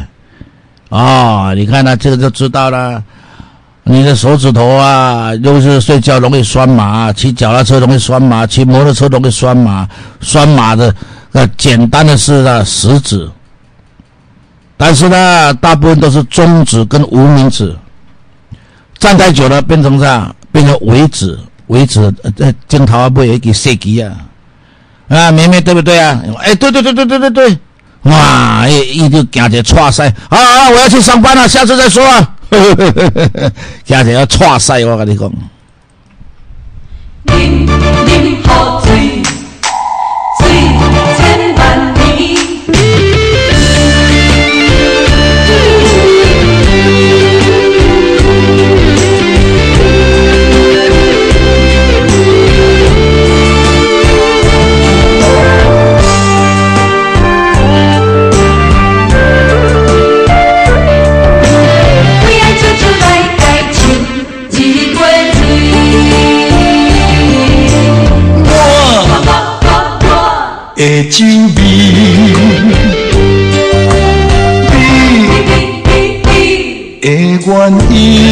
[0.91, 3.03] 啊，你看呢，这个就知道了。
[3.85, 9.89] 你的手指头啊，又是睡觉容易酸麻，骑脚踏车容易酸麻，骑摩托车容易酸麻，
[10.21, 10.95] 酸麻的，
[11.33, 13.29] 呃，简单的是啊，食指，
[14.77, 17.77] 但是呢，大部分都是中指跟无名指，
[18.99, 20.33] 站太久了变成啥？
[20.53, 22.01] 变成尾指，尾指
[22.39, 24.15] 呃，镜头啊，不有一个设计啊，
[25.09, 26.23] 啊，妹妹对不对啊？
[26.39, 27.59] 哎，对对对对对对对，
[28.03, 32.37] 哇，一一就感觉错塞，啊啊，我要去上班了，下次再说啊。
[32.53, 33.53] 呵呵呵呵呵，
[33.85, 35.33] 家庭要 错晒，我跟你讲。
[71.03, 71.61] 的酒味，
[74.71, 74.75] 你
[77.01, 77.07] 的
[77.45, 77.51] 原
[77.91, 78.32] 因，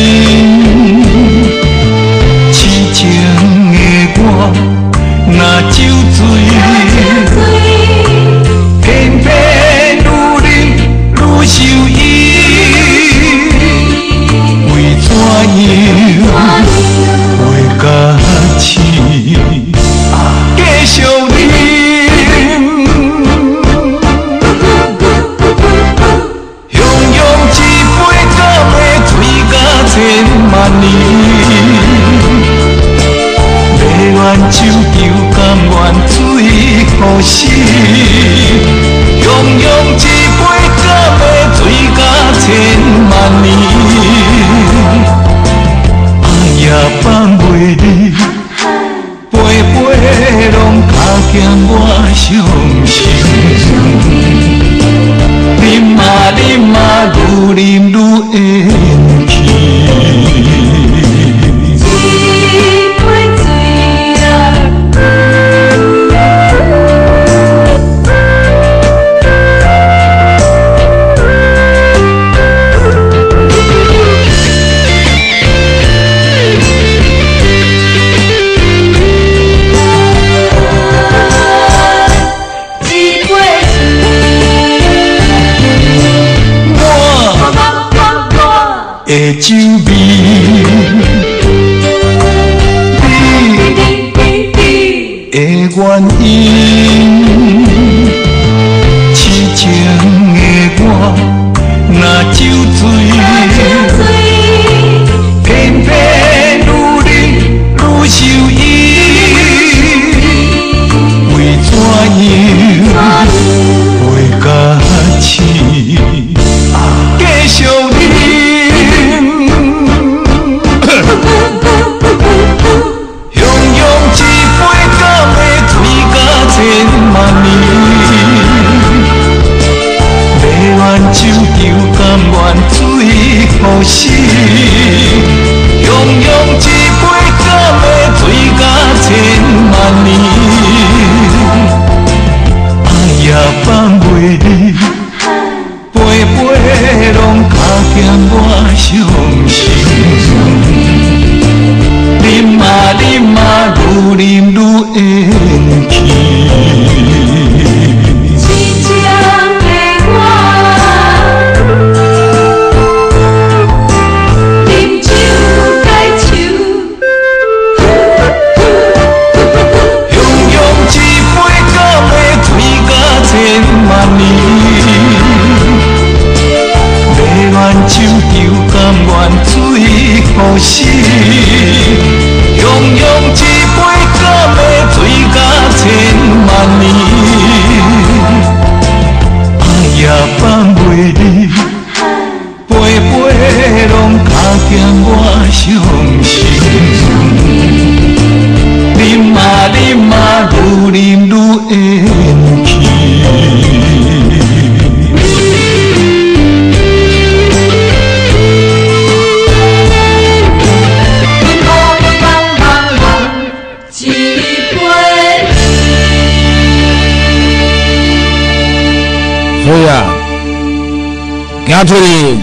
[221.81, 222.37] 行出去，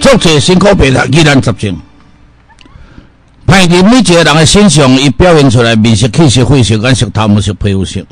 [0.00, 1.74] 作者辛苦病读依然执政，
[3.46, 8.04] 派伫每一个人的身上，伊表现出来面色、气色、血色、眼色、头毛色、皮肤色，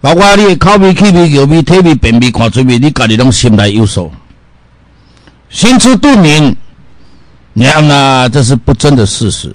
[0.00, 4.12] 包括你的口味、气味、味味、体味、便味、看嘴味，你家己拢心内有数，
[5.50, 6.56] 心知肚明。
[7.54, 9.52] 娘啊，这是不争的事实。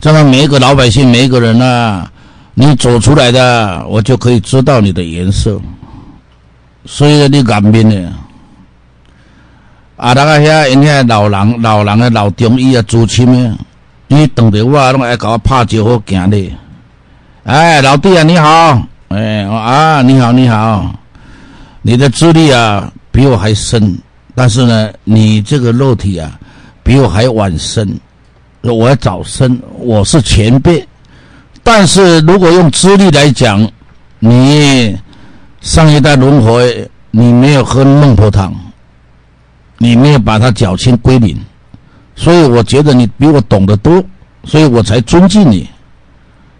[0.00, 2.10] 这样每一个老百姓，每一个人啊。
[2.56, 5.60] 你走出来的，我就可以知道你的颜色。
[6.86, 8.12] 所以你颜面呢？
[9.96, 13.56] 啊，那个遐因遐老人、老人的老中医啊、朱亲的，
[14.08, 16.52] 伊等着我，拢爱甲我拍招呼行咧。
[17.44, 18.82] 哎，老弟啊，你好！
[19.08, 20.94] 哎，啊，你好，你好！
[21.80, 23.96] 你的资历啊比我还深，
[24.34, 26.38] 但是呢，你这个肉体啊
[26.82, 27.88] 比我还晚生。
[28.62, 30.86] 我要早生，我是前辈。
[31.62, 33.70] 但是如果用资历来讲，
[34.18, 34.98] 你
[35.64, 38.54] 上一代轮回，你没有喝孟婆汤，
[39.78, 41.40] 你没有把它缴清归零，
[42.14, 44.04] 所以我觉得你比我懂得多，
[44.44, 45.66] 所以我才尊敬你。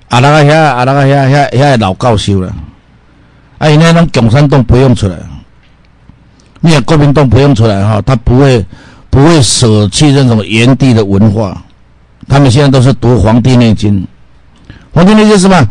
[0.08, 2.48] 啊那个遐啊那个遐遐遐老高修了，
[3.58, 5.18] 啊，那种共产党不用出来，
[6.60, 8.64] 你看国民党不用出来哈，他不会
[9.10, 11.62] 不会舍弃这种炎帝的文化，
[12.26, 14.00] 他们现在都是读《黄帝内经》。
[14.94, 15.62] 黄帝内经什么？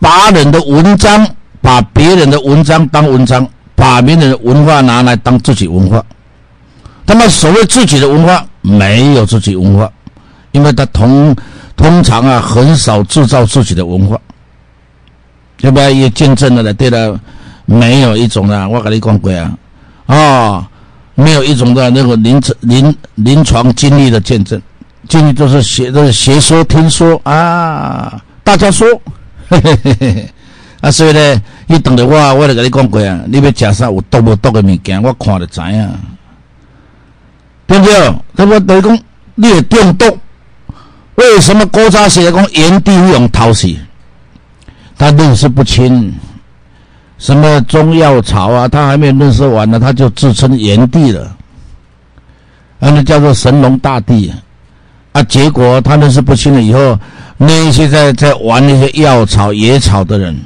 [0.00, 1.24] 把人的文章，
[1.64, 6.04] 把别人的文章当文章，把别人的文化拿来当自己文化。
[7.06, 9.90] 他们所谓自己的文化，没有自己文化，
[10.52, 11.34] 因为他通
[11.74, 14.20] 通常啊，很少制造自己的文化。
[15.62, 17.18] 要不要也见证了的，对了，
[17.64, 19.56] 没有一种的，我跟你讲过啊，
[20.04, 20.68] 啊，
[21.14, 24.60] 没有一种的那个临临临床经历的见证，
[25.08, 28.22] 经历都是学都是邪说听说啊。
[28.42, 28.86] 大家说，
[29.48, 30.30] 嘿嘿嘿嘿，
[30.82, 35.90] 啊，所以呢，你等着我，我来跟你讲过啊，你要食啥有毒无毒的物件，我看就知影，
[37.66, 38.14] 对不对？
[38.36, 38.98] 他说等于讲
[39.34, 40.18] 你会中毒，
[41.14, 43.74] 为什么国家写讲炎帝用陶死？
[44.98, 46.12] 他认识不清
[47.18, 51.22] 什么中药草啊，他还没认识完呢，他就自称炎帝了，
[52.80, 54.32] 啊，那叫做神农大帝
[55.12, 56.98] 啊，结果他认识不清了以后。
[57.36, 60.40] 那些在在玩那些药草野草的人，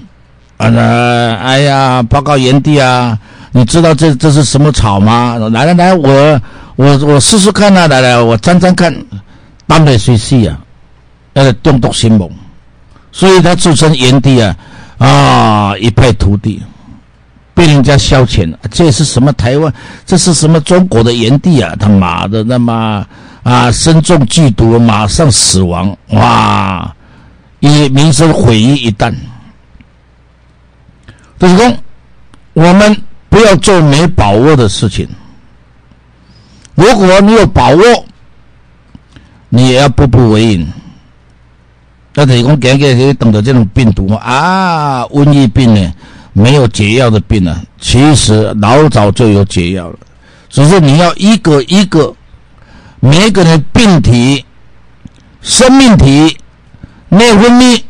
[0.59, 3.19] 啊，那哎呀，报告炎帝啊，
[3.53, 5.37] 你知道这这是什么草吗？
[5.53, 6.41] 来来来，我
[6.77, 8.95] 我我试试看啊，来来，我沾沾看，
[9.67, 10.59] 当然是死啊，
[11.35, 12.29] 呃，中毒心猛，
[13.13, 14.57] 所以他自称炎帝啊，
[14.99, 16.63] 啊，一败涂地。
[17.55, 19.73] 被人家消遣，这是什么台湾？
[20.07, 21.75] 这是什么中国的炎帝啊？
[21.77, 23.05] 他妈的，他妈
[23.43, 26.95] 啊，身中剧毒，马上死亡，哇！
[27.59, 29.13] 一名声毁于一旦。
[31.39, 31.77] 就是说，
[32.55, 32.97] 我们
[33.29, 35.09] 不要做没把握的事情。
[36.75, 38.05] 如果你有把握，
[39.49, 40.73] 你也要步步为营。
[42.15, 45.95] 那等于讲，今日等着这种病毒啊，瘟疫病呢，
[46.33, 49.99] 没有解药的病呢，其实老早就有解药了，
[50.49, 52.13] 只是你要一个一个，
[52.99, 54.45] 每个人病体、
[55.41, 56.37] 生命体、
[57.09, 57.81] 内分泌，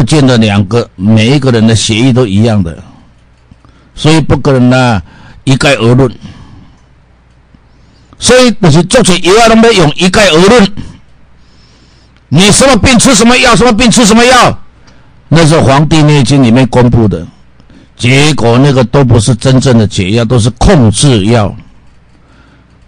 [0.00, 2.82] 不见得两个每一个人的协议都一样的，
[3.94, 5.02] 所以不可能呢
[5.44, 6.10] 一概而论。
[8.18, 10.66] 所以就是做起药啊，拢要用一概而论。
[12.30, 14.58] 你什么病吃什么药，什么病吃什么药，
[15.28, 17.26] 那是《黄帝内经》里面公布的。
[17.94, 21.54] 结果那个都不是真正的解药，都是控制药、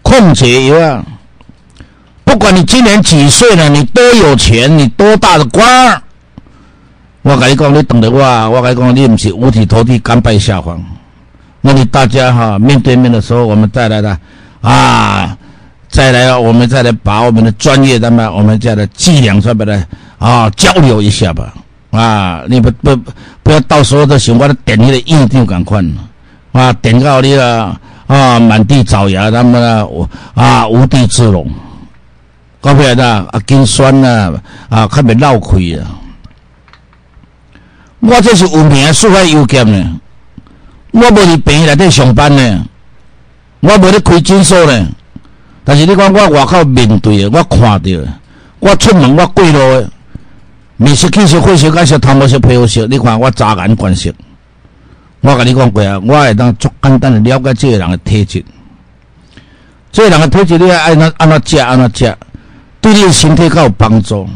[0.00, 1.04] 控解药。
[2.24, 6.02] 不管你今年几岁了，你多有钱，你多大的官，
[7.22, 10.82] 我跟你讲，你等着我，我跟你讲，你不是五体投地、甘拜下风。
[11.60, 14.18] 那你大家哈面对面的时候，我们带来的
[14.60, 15.36] 啊。
[15.88, 19.86] 再来，我们再来把我们的专业，那么我们家的伎俩，出来的
[20.18, 21.52] 啊交流一下吧。
[21.90, 22.96] 啊，你不不
[23.42, 25.84] 不要到时候都想我的点你的印度赶快
[26.52, 31.46] 啊，点到你了啊，满地找牙，那么呢，我啊无地自容。
[32.60, 34.32] 搞不来的啊，筋酸呐
[34.70, 35.86] 啊，快别闹亏啊！
[38.02, 40.00] 我这是有名速发邮件呢，
[40.90, 42.66] 我无伫病院内底上班呢，
[43.60, 44.88] 我无伫开诊所呢。
[45.62, 48.08] 但是你讲我外口面对的，我看到的，
[48.58, 49.88] 我出门我过路的，
[50.78, 54.12] 面色、气色、血色、干色、头毛色、皮肤色，你看我察眼观色。
[55.20, 58.44] 我跟你讲过啊，我会当足简单的了解这个人的体质。
[59.92, 62.16] 这个人的体质，你要按怎按怎食按怎食，
[62.80, 64.28] 对你的身体较有帮助。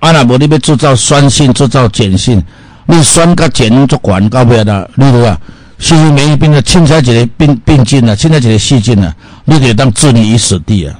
[0.00, 2.44] 啊，那无你要制造酸性、制造碱性，
[2.90, 5.38] 你酸甲碱足管到尾啦，你说啊？
[5.78, 9.14] 细菌免疫病的侵在一个病病菌呢，侵在一个细菌呢，
[9.44, 10.98] 你得当置你于死地啊！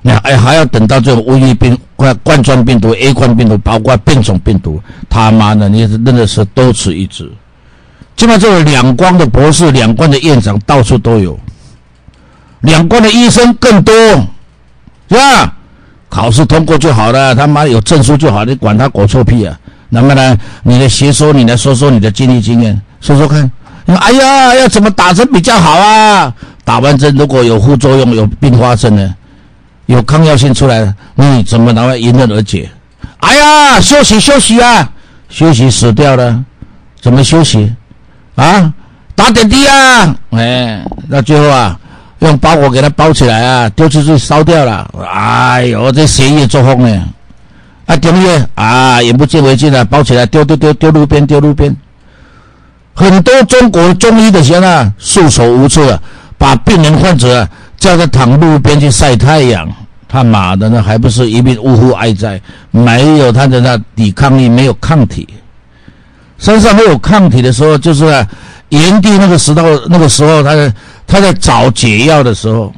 [0.00, 7.30] 你还，还要等到这种瘟疫病、冠冠状病毒、A 冠病毒，包括变种病毒，他妈的，你真的是多此一举。
[8.16, 11.38] 基本上这个两光的博士、两光的院长到处都有，
[12.60, 13.94] 两光的医生更多，
[15.10, 15.52] 是吧？
[16.08, 19.60] 考试通过就好了，他妈有证书就好，你管他搞错屁啊！
[19.88, 23.50] 那么呢，你的学说，你来说说你的经历经验，说说看。
[23.86, 26.34] 哎呀，要怎么打针比较好啊？
[26.64, 29.14] 打完针如果有副作用、有并发症呢？
[29.86, 32.68] 有抗药性出来，你怎么能够迎刃而解？
[33.18, 34.90] 哎呀，休息休息啊，
[35.28, 36.44] 休息死掉了，
[37.00, 37.72] 怎么休息？
[38.34, 38.72] 啊，
[39.14, 41.78] 打点滴啊，哎，那最后啊，
[42.18, 44.90] 用包裹给它包起来啊，丢出去烧掉了。
[45.14, 47.04] 哎呦，这血液作风呢？
[47.86, 51.74] 啊，中医啊，眼不见为净啊，包起来丢丢丢丢路边，丢路边。
[52.94, 56.00] 很多中国中医的人啊，束手无策，
[56.36, 59.70] 把病人患者叫他躺路边去晒太阳，
[60.08, 62.40] 他妈的那还不是一命呜呼哀哉？
[62.70, 65.28] 没有他的那抵抗力，没有抗体，
[66.38, 68.04] 身上没有抗体的时候，就是
[68.70, 70.74] 炎帝那个时候，那个时候他在
[71.06, 72.72] 他在找解药的时候，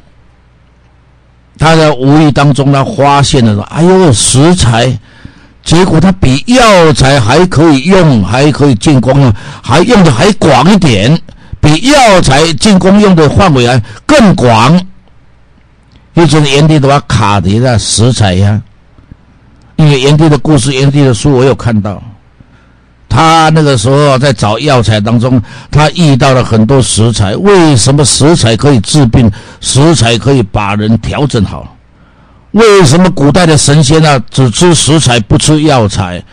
[1.59, 4.97] 他在无意当中他发现了说：“哎呦，食材。”
[5.61, 9.31] 结果它比药材还可以用，还可以进攻，
[9.61, 11.15] 还用的还广一点，
[11.59, 14.81] 比药材进攻用的范围还更广。
[16.15, 18.59] 以前炎帝都要卡的那食材呀，
[19.75, 22.01] 因为炎帝的故事、炎帝的书我有看到，
[23.09, 25.41] 他那个时候在找药材当中，
[25.71, 27.35] 他遇到了很多食材。
[27.35, 29.29] 为什么食材可以治病？
[29.59, 31.75] 食材可以把人调整好？
[32.51, 36.23] 为什么古代的神仙啊只吃食材不吃药材？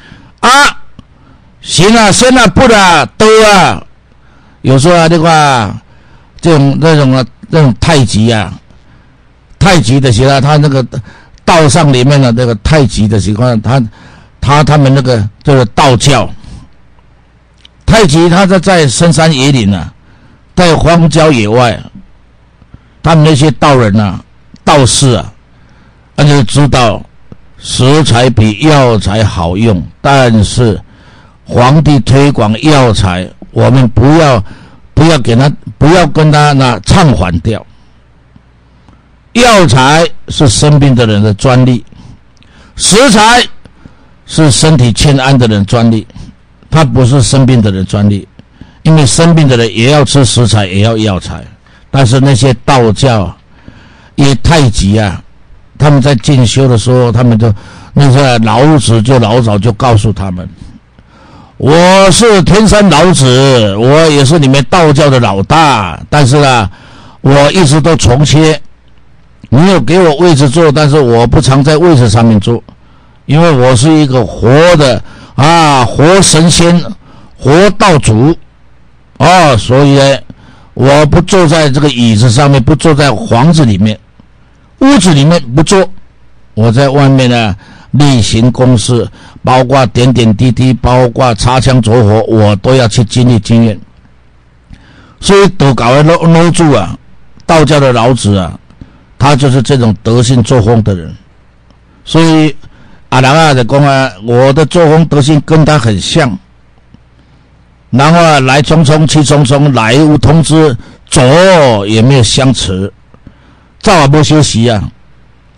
[0.40, 0.50] 啊，
[1.60, 3.82] 行啊，仙啊，不的都啊。
[4.62, 5.74] 有时候啊，这个
[6.40, 8.52] 这种那种啊，那种太极啊，
[9.58, 10.84] 太极的时候，他那个
[11.44, 13.82] 道上里面的那个太极的情况，他
[14.40, 16.28] 他他们那个这个道教
[17.86, 19.90] 太极，他在在深山野岭啊，
[20.54, 21.80] 在荒郊野外，
[23.02, 24.20] 他们那些道人啊，
[24.64, 25.32] 道士啊。
[26.18, 27.00] 那就知道
[27.58, 30.80] 食材比药材好用，但是
[31.44, 34.42] 皇帝推广药材，我们不要
[34.94, 37.64] 不要给他不要跟他那唱反调。
[39.34, 41.84] 药材是生病的人的专利，
[42.76, 43.46] 食材
[44.24, 46.06] 是身体欠安的人专利，
[46.70, 48.26] 它不是生病的人专利。
[48.82, 51.42] 因为生病的人也要吃食材，也要药材。
[51.90, 53.36] 但是那些道教
[54.14, 55.20] 也太极啊，
[55.76, 57.52] 他们在进修的时候，他们就
[57.94, 60.48] 那些老子就老早就告诉他们
[61.58, 65.98] ：“我是天山老子，我也是你们道教的老大。
[66.08, 66.70] 但是呢，
[67.22, 68.60] 我一直都从切，
[69.48, 72.62] 你有给我位置坐，但是我不常在位置上面坐，
[73.24, 75.02] 因为我是一个活的
[75.36, 76.82] 啊，活神仙，
[77.38, 78.36] 活道主
[79.18, 80.18] 哦，所以呢。”
[80.76, 83.98] 我不坐在这个椅子上面，不坐在房子里面，
[84.80, 85.90] 屋子里面不坐。
[86.52, 87.56] 我在外面呢，
[87.92, 89.08] 例行公事，
[89.42, 93.80] 包括点点滴滴，包括擦枪走火，我都要去经历经验。
[95.18, 96.94] 所以都搞了搂搂住啊，
[97.46, 98.52] 道教的老子啊，
[99.18, 101.16] 他就是这种德性作风的人。
[102.04, 102.54] 所以
[103.16, 106.38] 阿郎啊，在讲啊，我的作风德性跟他很像。
[107.88, 110.76] 然后啊，来匆匆去匆匆，来无通知，
[111.08, 112.92] 走也没有相持，
[113.80, 114.92] 照不休息啊，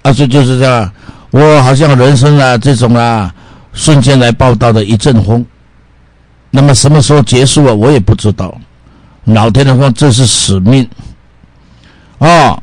[0.03, 0.89] 啊，这就是这样。
[1.33, 3.35] 我好像人生啊，这种啊，
[3.73, 5.45] 瞬间来报道的一阵风。
[6.53, 7.75] 那么什么时候结束啊？
[7.75, 8.57] 我也不知道。
[9.25, 10.89] 老天的话，这是使命
[12.21, 12.57] 啊！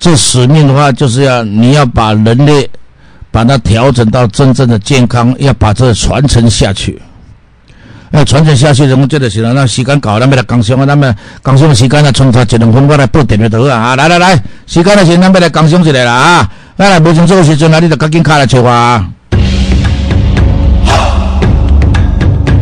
[0.00, 2.68] 这使命的话，就是要你要把人类
[3.30, 7.00] 把它调整到真正的健康，要把这传承下去。
[8.12, 9.52] 要传承下去，怎么这就是了？
[9.52, 11.14] 那时间到，咱们来讲上啊，咱们
[11.44, 13.94] 讲上时间啊，冲差一两分，我来报电就得啊！
[13.94, 14.34] 来来来，
[14.66, 16.50] 时间的时，咱们来讲上起来了啊！
[16.76, 19.06] 咱来无清楚的时阵啊，你就赶紧卡来找我啊！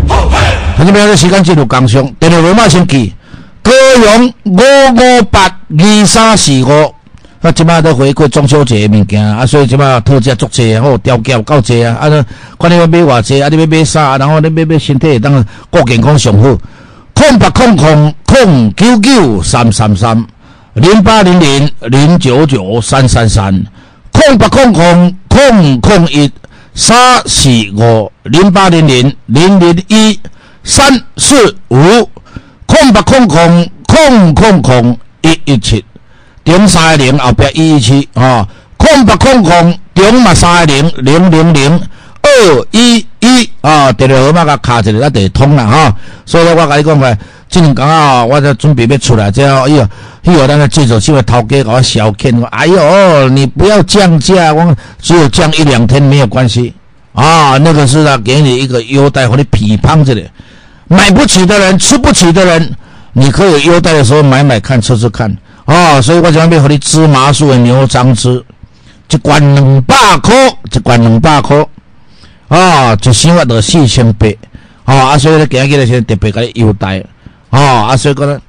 [0.06, 3.14] 好，这边的时间进入讲上，电话号码先记：
[3.62, 3.72] 高
[4.04, 6.94] 阳五五八二三四五。
[7.40, 11.96] 啊，即摆都回过中秋节物件，啊，所以即摆特价足济，好调价够济啊！
[12.00, 12.08] 啊，
[12.58, 14.18] 看你要买偌济，啊，你要买啥？
[14.18, 16.58] 然后你买买身体当顾健康上好。
[17.14, 20.24] 空八空空空九九三三三
[20.74, 23.52] 零八零零零九九三三三
[24.12, 26.30] 空八空空空空一
[26.74, 30.18] 三四五零八零零零零一
[30.62, 31.76] 三四五
[32.66, 35.84] 空八空空空空空一一七。
[36.48, 41.80] 零三零后边一一七啊，空八空空零嘛三零零零零
[42.22, 45.94] 二一一啊，电话号码甲卡一个，那得通啦哈。
[46.24, 47.18] 所以我甲你讲个，
[47.50, 49.86] 今年刚好我在准备要出来，这样哎呦，
[50.24, 56.72] 迄个那个记者新闻头家给我小骗，哎呦，你不要降价，我只有降一两天没有关系
[57.12, 60.26] 啊，那个是啊，给你一个优待和你批判这里，
[60.86, 62.74] 买不起的人，吃不起的人，
[63.12, 65.36] 你可以优待的时候买买看，吃吃看。
[65.68, 68.42] 哦，所以我准备和你芝麻素的牛樟芝，
[69.10, 70.34] 一罐两百块，
[70.72, 71.58] 一罐两百块，
[72.48, 74.26] 啊，一箱啊得四千八，
[74.86, 77.04] 哦，啊，所以咧今日咧先特别给你优待，
[77.50, 78.40] 哦，啊，所以讲咧，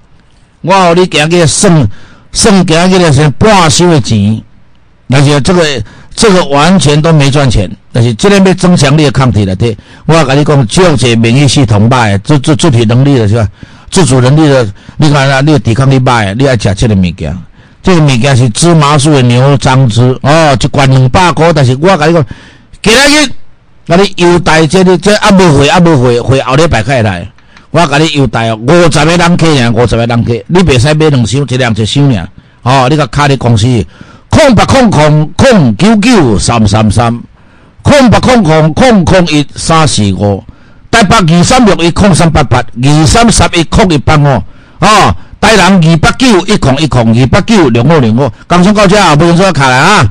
[0.62, 1.90] 我和你今日算
[2.32, 4.42] 算今日咧先半收的钱，
[5.10, 5.84] 而且这个
[6.16, 13.46] 这个完全都没赚钱，但是这个要增强你的抗体了，对，我要跟你讲，只要这免疫系统吧，自自自体能力了是吧？
[13.90, 14.68] 自主能力的，
[14.98, 17.38] 你看啊，你的抵抗力歹，你爱食这个物件，
[17.82, 22.26] 这个物件是芝麻素的牛樟汁哦，一罐两百块，但是我甲你讲，
[22.82, 23.28] 今日
[23.88, 27.28] 甲你优待这里这啊无会啊无会，会后礼拜开来，
[27.72, 32.28] 我甲你优待哦，五十个人客呀，五十个人客，你袂使买两箱，一两一箱呀，
[32.62, 33.66] 哦，你甲卡伫公司，
[34.30, 37.20] 空八空空空九九三三三，
[37.82, 40.44] 空八空空空空一三四五。
[40.92, 44.28] 台北二三六一空三八八，二三十一空一八五，
[44.80, 50.06] 哦，台南二八九一空一空二八九零五零五，刚上到这，不用说卡了啊。